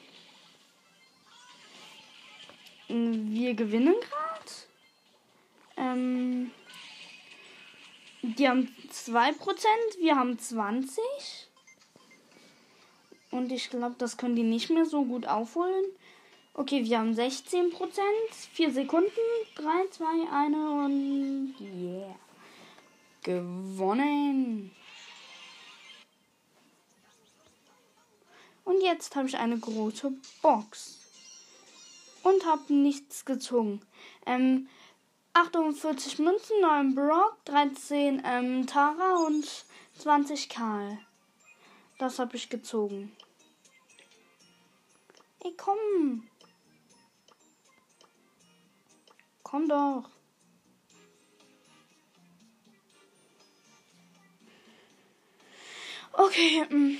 [2.88, 4.52] Wir gewinnen gerade.
[5.78, 6.50] Ähm.
[8.24, 9.38] Die haben 2%,
[10.00, 11.51] wir haben 20%.
[13.32, 15.86] Und ich glaube, das können die nicht mehr so gut aufholen.
[16.54, 18.06] Okay, wir haben 16 Prozent.
[18.54, 19.10] 4 Sekunden.
[19.56, 22.16] 3, 2, 1 und yeah.
[23.24, 24.72] Gewonnen.
[28.66, 30.12] Und jetzt habe ich eine große
[30.42, 31.00] Box.
[32.24, 33.82] Und habe nichts gezogen.
[34.26, 34.68] Ähm,
[35.34, 39.66] 48 Münzen, 9 Brock, 13 ähm, Tara und
[39.98, 41.00] 20 Karl.
[42.02, 43.16] Das habe ich gezogen.
[45.44, 46.28] Ey, komm.
[49.44, 50.10] Komm doch.
[56.14, 56.98] Okay, mm,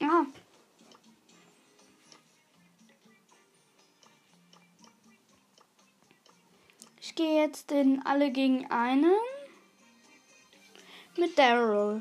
[0.00, 0.24] Ja.
[6.98, 9.12] Ich gehe jetzt in alle gegen einen
[11.18, 12.00] mit Daryl.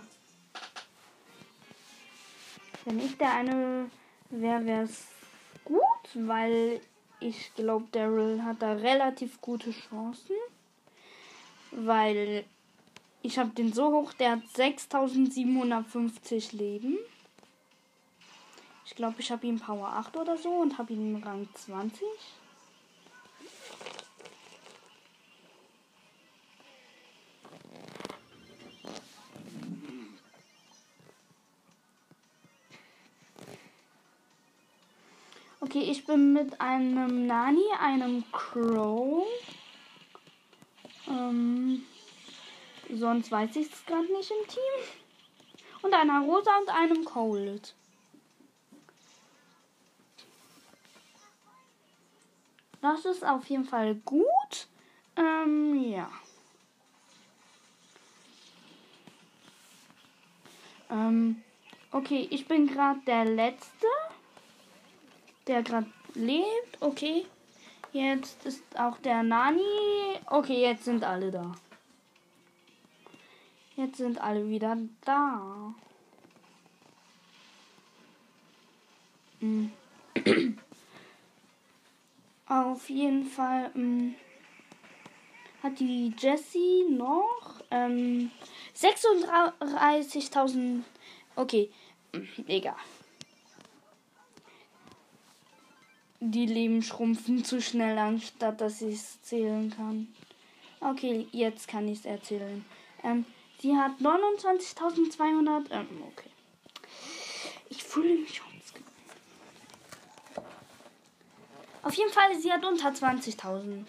[2.89, 3.91] Wenn ich der eine
[4.31, 5.05] wäre, wäre es
[5.63, 5.83] gut,
[6.15, 6.81] weil
[7.19, 10.35] ich glaube, Daryl hat da relativ gute Chancen.
[11.69, 12.45] Weil
[13.21, 16.97] ich habe den so hoch, der hat 6750 Leben.
[18.87, 22.01] Ich glaube, ich habe ihn Power 8 oder so und habe ihn Rang 20.
[35.69, 39.23] Okay, ich bin mit einem Nani, einem Crow.
[41.07, 41.85] Ähm,
[42.91, 45.63] sonst weiß ich es gerade nicht im Team.
[45.83, 47.75] Und einer Rosa und einem Cold.
[52.81, 54.67] Das ist auf jeden Fall gut.
[55.15, 56.09] Ähm, ja.
[60.89, 61.43] Ähm,
[61.91, 63.85] okay, ich bin gerade der Letzte
[65.49, 66.79] der gerade lebt.
[66.79, 67.25] Okay.
[67.91, 69.59] Jetzt ist auch der Nani.
[70.27, 71.51] Okay, jetzt sind alle da.
[73.75, 75.73] Jetzt sind alle wieder da.
[79.39, 79.71] Mhm.
[82.45, 84.13] Auf jeden Fall ähm,
[85.63, 88.29] hat die Jessie noch ähm,
[88.75, 90.83] 36.000.
[91.35, 91.71] Okay,
[92.47, 92.75] egal.
[96.19, 100.13] Die Leben schrumpfen zu schnell, anstatt dass ich es zählen kann.
[100.81, 102.65] Okay, jetzt kann ich es erzählen.
[103.03, 103.25] Ähm,
[103.59, 105.71] sie hat 29.200.
[105.71, 106.29] Ähm, okay.
[107.69, 108.49] Ich fühle mich schon.
[111.81, 113.85] Auf jeden Fall, sie hat unter 20.000.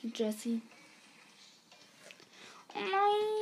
[0.00, 0.62] Die Jessie.
[2.74, 3.38] Oh nein.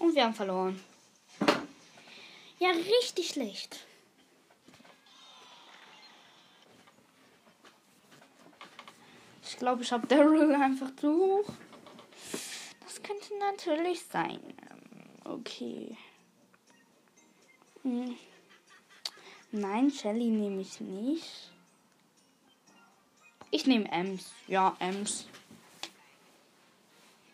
[0.00, 0.82] Und wir haben verloren.
[2.58, 3.86] Ja, richtig schlecht.
[9.42, 11.52] Ich glaube, ich habe Daryl einfach zu hoch.
[12.82, 14.40] Das könnte natürlich sein.
[15.24, 15.96] Okay.
[17.82, 18.16] Hm.
[19.52, 21.50] Nein, Shelly nehme ich nicht.
[23.50, 24.32] Ich nehme Ems.
[24.46, 25.26] Ja, Ems.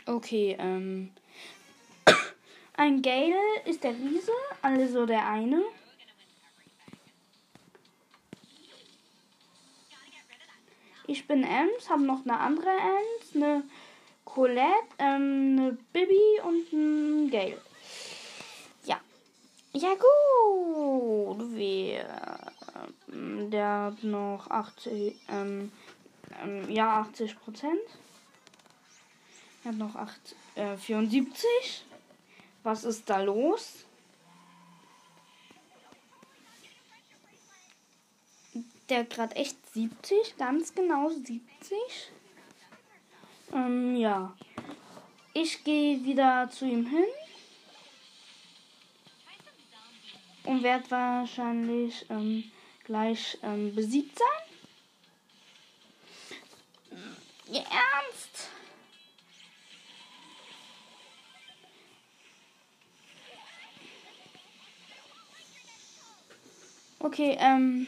[0.04, 1.12] Okay, ähm.
[2.78, 5.62] Ein Gale ist der Riese, also der eine.
[11.06, 13.64] Ich bin Ems, habe noch eine andere Ems, eine
[14.26, 14.66] Colette,
[14.98, 17.62] ähm, eine Bibi und ein Gale.
[18.84, 19.00] Ja.
[19.72, 21.46] Ja gut.
[21.54, 22.52] Wer?
[23.10, 25.72] Ähm, der hat noch 80, ähm,
[26.42, 27.80] ähm, ja 80 Prozent.
[29.64, 31.85] Er hat noch 8, äh, 74.
[32.66, 33.84] Was ist da los?
[38.88, 41.78] Der gerade echt 70, ganz genau 70.
[43.52, 44.36] Ähm, ja.
[45.32, 47.04] Ich gehe wieder zu ihm hin.
[50.42, 52.50] Und werde wahrscheinlich ähm,
[52.82, 54.26] gleich ähm, besiegt sein.
[57.48, 57.95] Ja, ernst?
[66.98, 67.86] Okay, ähm.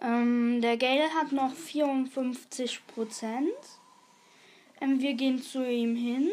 [0.00, 3.48] Ähm, der Gale hat noch 54 Prozent.
[4.80, 6.30] Ähm, wir gehen zu ihm hin.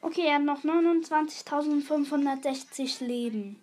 [0.00, 3.60] Okay, er hat noch 29.560 Leben.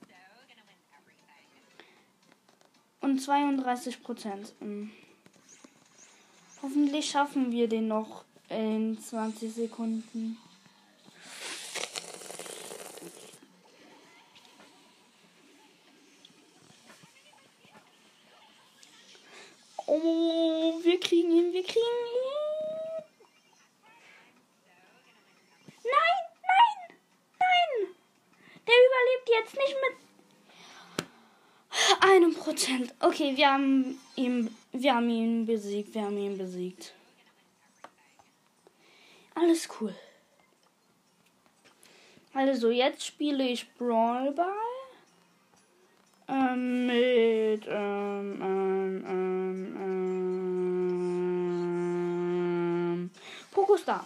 [3.05, 4.53] Und 32 Prozent.
[4.59, 4.89] Hm.
[6.63, 10.37] Hoffentlich schaffen wir den noch in 20 Sekunden.
[19.85, 23.03] Oh, wir kriegen ihn, wir kriegen ihn.
[25.83, 26.97] Nein, nein,
[27.39, 27.95] nein.
[28.67, 30.04] Der überlebt jetzt nicht mit
[32.01, 32.93] einem Prozent.
[32.99, 35.93] Okay, wir haben ihn, wir haben ihn besiegt.
[35.93, 36.93] Wir haben ihn besiegt.
[39.33, 39.93] Alles cool.
[42.33, 44.51] Also jetzt spiele ich Brawlball
[46.27, 49.75] ähm, mit ähm, ähm, ähm,
[52.99, 53.09] ähm,
[53.51, 54.05] Pokostar.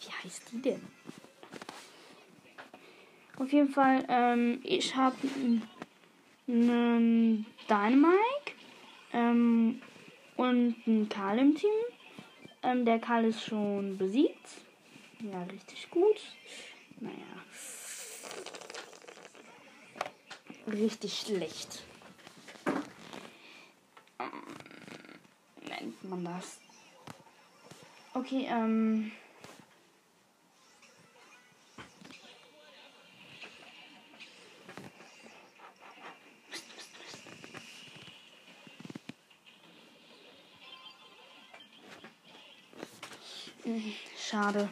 [0.00, 0.91] Wie heißt die denn?
[3.52, 5.14] Jeden Fall, ähm, ich habe
[6.48, 8.16] einen Dynamike
[9.12, 9.82] ähm,
[10.36, 11.70] und einen Karl im Team.
[12.62, 14.48] Ähm, der Karl ist schon besiegt.
[15.20, 16.18] Ja, richtig gut.
[16.98, 17.14] Naja.
[20.66, 21.82] Richtig schlecht.
[24.18, 24.30] Ähm,
[25.68, 26.58] nennt man das.
[28.14, 29.12] Okay, ähm.
[44.18, 44.68] Schade.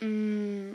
[0.00, 0.74] Mm.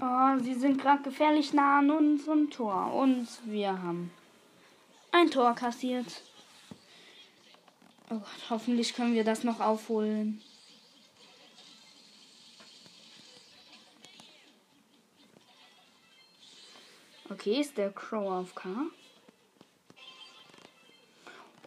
[0.00, 2.92] Oh, sie sind gerade gefährlich nah an unserem Tor.
[2.94, 4.10] Und wir haben
[5.10, 6.22] ein Tor kassiert.
[8.10, 10.42] Oh Gott, hoffentlich können wir das noch aufholen.
[17.30, 18.68] Okay, ist der Crow auf K?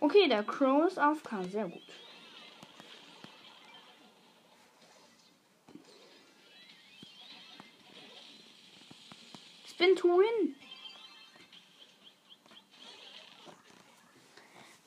[0.06, 1.43] Okay, der Crow ist auf K.
[1.45, 1.82] Sehr gut.
[9.68, 10.56] Spin to win.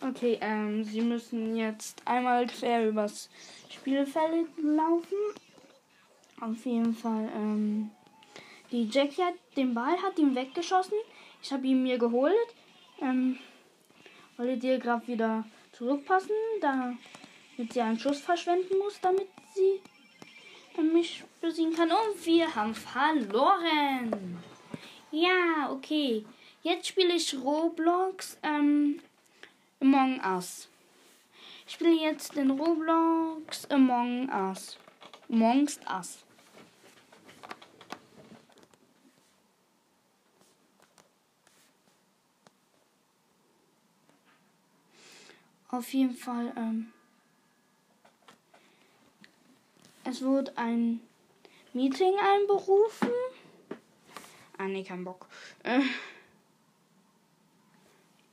[0.01, 3.29] Okay, ähm, sie müssen jetzt einmal quer übers
[3.71, 5.19] Spielfeld laufen.
[6.41, 7.91] Auf jeden Fall, ähm,
[8.71, 10.97] die Jackie hat den Ball, hat ihn weggeschossen.
[11.43, 12.55] Ich habe ihn mir geholt.
[13.01, 13.37] Ähm,
[14.39, 16.31] dir gerade wieder zurückpassen,
[16.61, 19.81] damit sie einen Schuss verschwenden muss, damit sie
[20.83, 21.91] mich besiegen kann.
[21.91, 24.39] Und wir haben verloren.
[25.11, 26.25] Ja, okay.
[26.63, 29.01] Jetzt spiele ich Roblox ähm,
[29.81, 30.69] Among Us.
[31.67, 34.79] Ich spiele jetzt den Roblox Among Us.
[35.29, 36.25] Amongst Us.
[45.71, 46.93] Auf jeden Fall, ähm,
[50.05, 51.01] es wird ein
[51.75, 53.11] Meeting einberufen.
[54.57, 55.27] Ah, nee, kein Bock.
[55.63, 55.81] Äh,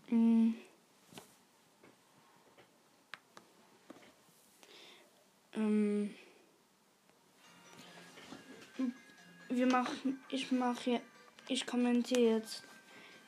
[0.09, 0.53] mh.
[5.55, 6.15] Ähm,
[9.49, 11.01] wir machen, ich mache,
[11.47, 12.63] ich kommentiere jetzt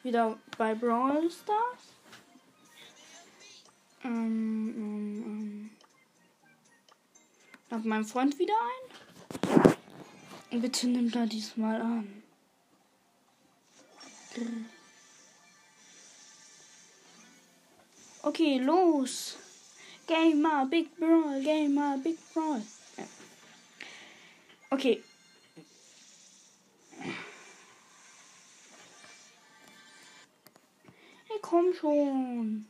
[0.04, 1.97] wieder bei Brawl Stars.
[4.04, 5.70] Ähm, ähm, ähm.
[7.70, 8.54] Lad meinen Freund wieder
[10.52, 10.62] ein.
[10.62, 12.24] Bitte nimm da diesmal an.
[18.22, 19.38] Okay, los.
[20.08, 22.62] Gamer, Big Brawl, Gamer, Big Brawl.
[24.70, 25.04] Okay.
[31.28, 32.66] Hey, komm schon.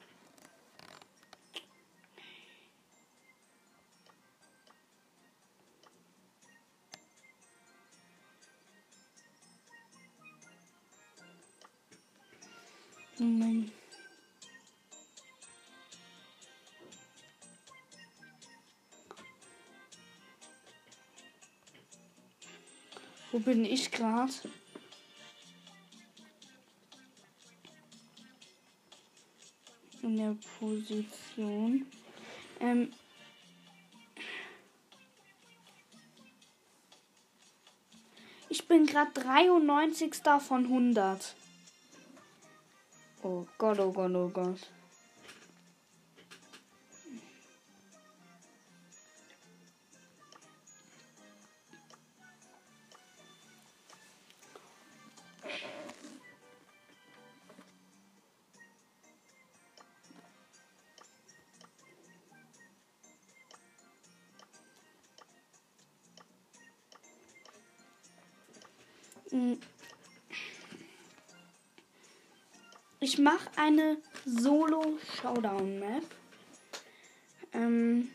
[13.20, 13.72] Moment.
[23.32, 24.32] Wo bin ich gerade?
[30.02, 31.86] In der Position.
[32.60, 32.94] Ähm.
[38.50, 40.16] Ich bin gerade 93.
[40.40, 41.36] von 100.
[43.30, 44.72] Oh Gott, oh Gott,
[73.00, 76.04] Ich mache eine Solo-Showdown-Map,
[77.54, 78.10] ähm,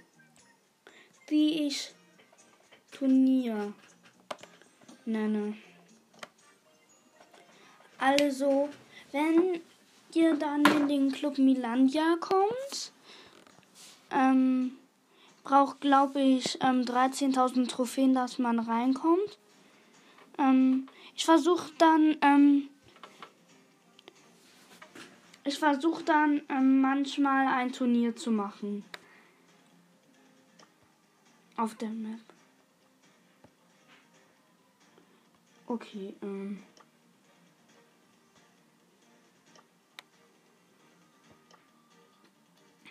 [1.31, 1.95] die ich
[2.91, 3.73] Turnier
[5.05, 5.57] nenne.
[7.99, 8.69] Also,
[9.13, 9.61] wenn
[10.15, 12.93] ihr dann in den Club Milandia kommt,
[14.11, 14.77] ähm,
[15.45, 19.39] braucht, glaube ich, ähm, 13.000 Trophäen, dass man reinkommt.
[20.39, 22.69] Ähm, ich versuche dann, ähm,
[25.45, 28.85] ich versuche dann ähm, manchmal ein Turnier zu machen.
[31.57, 32.21] Auf der Map.
[35.67, 36.63] Okay, ähm.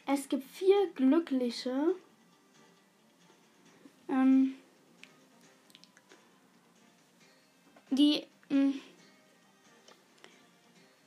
[0.06, 1.96] Es gibt vier Glückliche.
[4.10, 4.56] Ähm,
[7.92, 8.82] die mh, mm,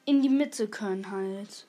[0.06, 1.66] in die Mitte können halt.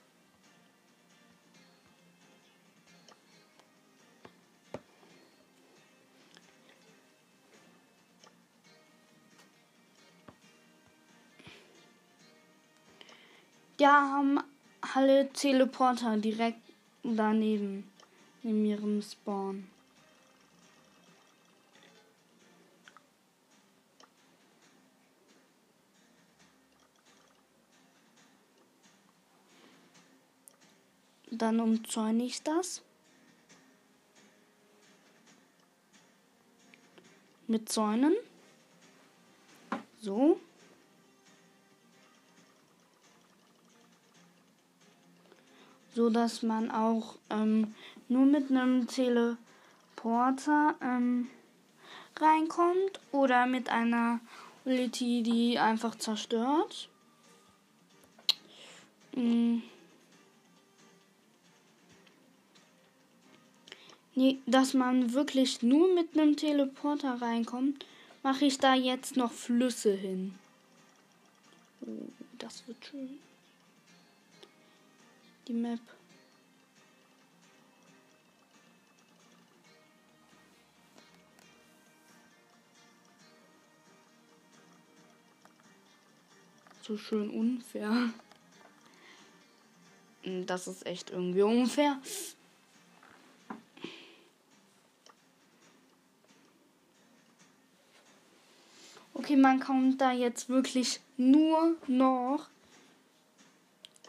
[13.77, 14.39] Ja, haben
[14.95, 16.61] alle Teleporter direkt
[17.03, 17.89] daneben,
[18.41, 19.67] in ihrem Spawn.
[31.37, 32.81] Dann umzäune ich das.
[37.47, 38.15] Mit Zäunen.
[40.01, 40.39] So.
[45.93, 47.73] So dass man auch ähm,
[48.07, 51.27] nur mit einem Teleporter ähm,
[52.17, 54.19] reinkommt oder mit einer
[54.65, 56.89] Ulti, die einfach zerstört.
[59.15, 59.63] Mhm.
[64.15, 67.85] Nee, dass man wirklich nur mit einem Teleporter reinkommt,
[68.23, 70.33] mache ich da jetzt noch Flüsse hin.
[71.81, 72.09] Oh,
[72.39, 73.19] das wird schön.
[75.47, 75.79] Die Map.
[86.81, 88.11] So schön unfair.
[90.45, 91.99] Das ist echt irgendwie unfair.
[99.25, 102.45] Okay, man kommt da jetzt wirklich nur noch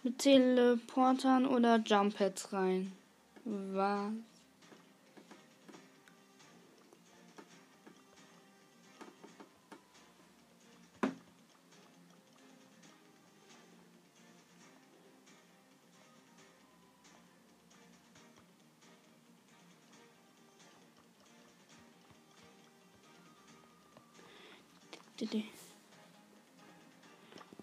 [0.02, 2.92] mit Teleportern oder Jump-Pads rein.
[3.46, 4.12] Was?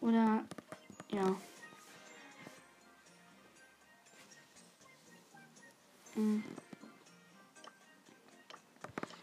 [0.04, 0.44] Oder
[1.12, 1.36] ja.
[6.14, 6.44] Hm.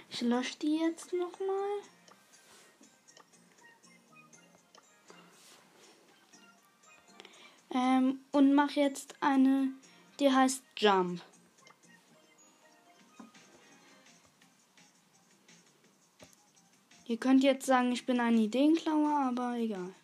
[0.08, 1.80] Ich lösche die jetzt noch mal.
[7.72, 9.74] Ähm, und mache jetzt eine,
[10.18, 11.20] die heißt Jump.
[17.06, 19.94] Ihr könnt jetzt sagen, ich bin ein Ideenklauer, aber egal.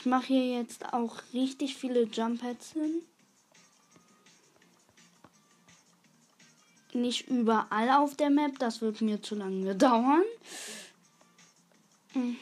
[0.00, 3.02] Ich mache hier jetzt auch richtig viele Jump Pads hin.
[6.94, 10.24] Nicht überall auf der Map, das wird mir zu lange dauern.
[12.14, 12.38] Hm.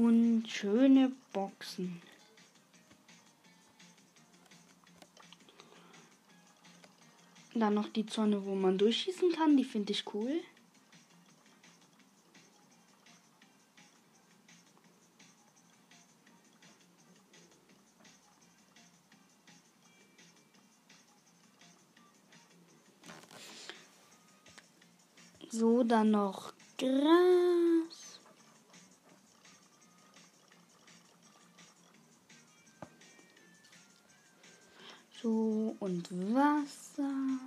[0.00, 2.00] Und schöne Boxen.
[7.54, 10.40] Dann noch die Zone, wo man durchschießen kann, die finde ich cool.
[25.50, 27.69] So, dann noch Gras.
[35.22, 37.38] So, und Wasser.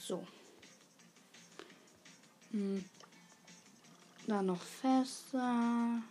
[0.00, 0.26] So.
[2.52, 2.82] Hm.
[4.26, 6.02] Dann noch Fässer.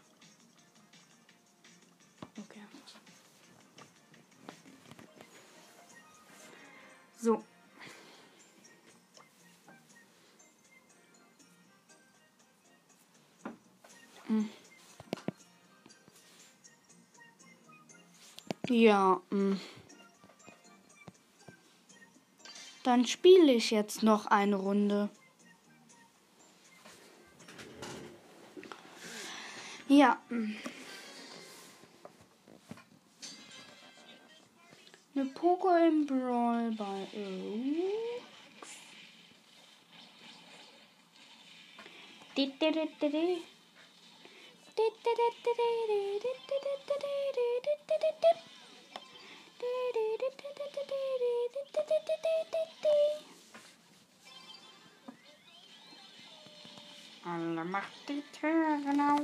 [2.38, 2.62] Okay.
[7.20, 7.44] So,
[14.28, 14.50] Hm.
[18.70, 19.22] Ja.
[19.32, 19.60] Hm.
[22.84, 25.10] Dann spiele ich jetzt noch eine Runde.
[29.88, 30.22] Ja.
[30.30, 30.56] Hm.
[35.16, 38.28] Eine Poco im Brawl bei Oaks.
[57.26, 59.22] Alle macht die Türen auf.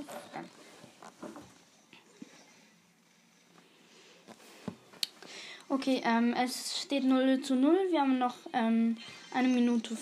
[5.70, 7.91] Okay, ähm, es steht 0 zu 0.
[7.91, 8.97] Wir haben noch ähm,
[9.34, 9.97] eine Minute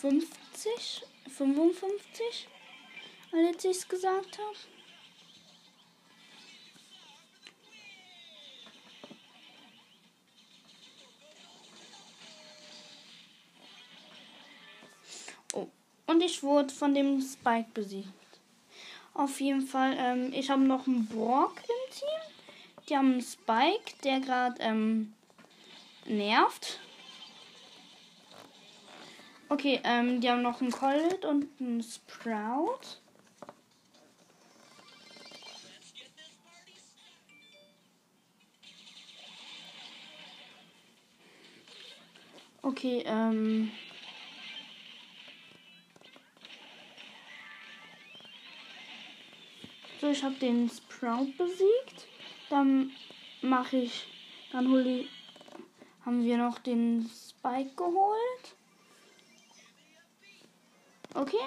[0.00, 1.04] 50,
[1.36, 2.48] 55,
[3.32, 4.56] als ich es gesagt habe.
[15.54, 15.68] Oh,
[16.06, 18.08] und ich wurde von dem Spike besiegt.
[19.14, 22.86] Auf jeden Fall, ähm, ich habe noch einen Brock im Team.
[22.88, 25.12] Die haben einen Spike, der gerade ähm,
[26.06, 26.78] nervt.
[29.48, 33.00] Okay, ähm, die haben noch einen Colt und einen Sprout.
[42.68, 43.70] Okay, ähm.
[49.98, 52.06] So, ich habe den Sprout besiegt.
[52.50, 52.92] Dann
[53.40, 54.04] mache ich,
[54.52, 55.08] dann hole ich,
[56.04, 58.54] haben wir noch den Spike geholt.
[61.14, 61.46] Okay,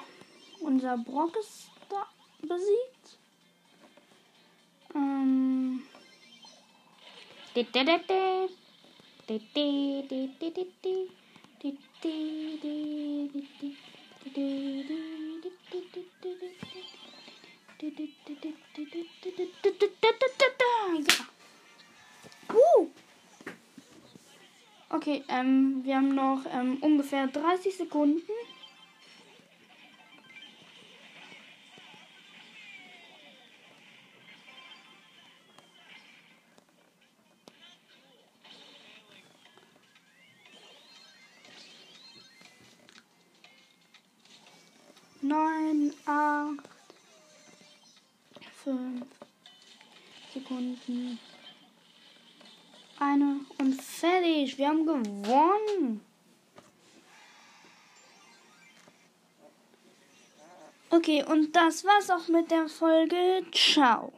[0.61, 2.07] unser Brock ist da
[2.41, 3.19] besiegt.
[4.95, 5.83] Ähm.
[21.07, 22.55] Ja.
[22.55, 22.89] Uh.
[24.89, 28.21] Okay, ähm, wir haben noch ähm, ungefähr 30 Sekunden.
[45.31, 46.67] Neun, acht,
[48.61, 49.05] fünf
[50.33, 51.17] Sekunden.
[52.99, 54.57] Eine und fertig.
[54.57, 56.01] Wir haben gewonnen.
[60.89, 63.45] Okay, und das war's auch mit der Folge.
[63.53, 64.11] Ciao.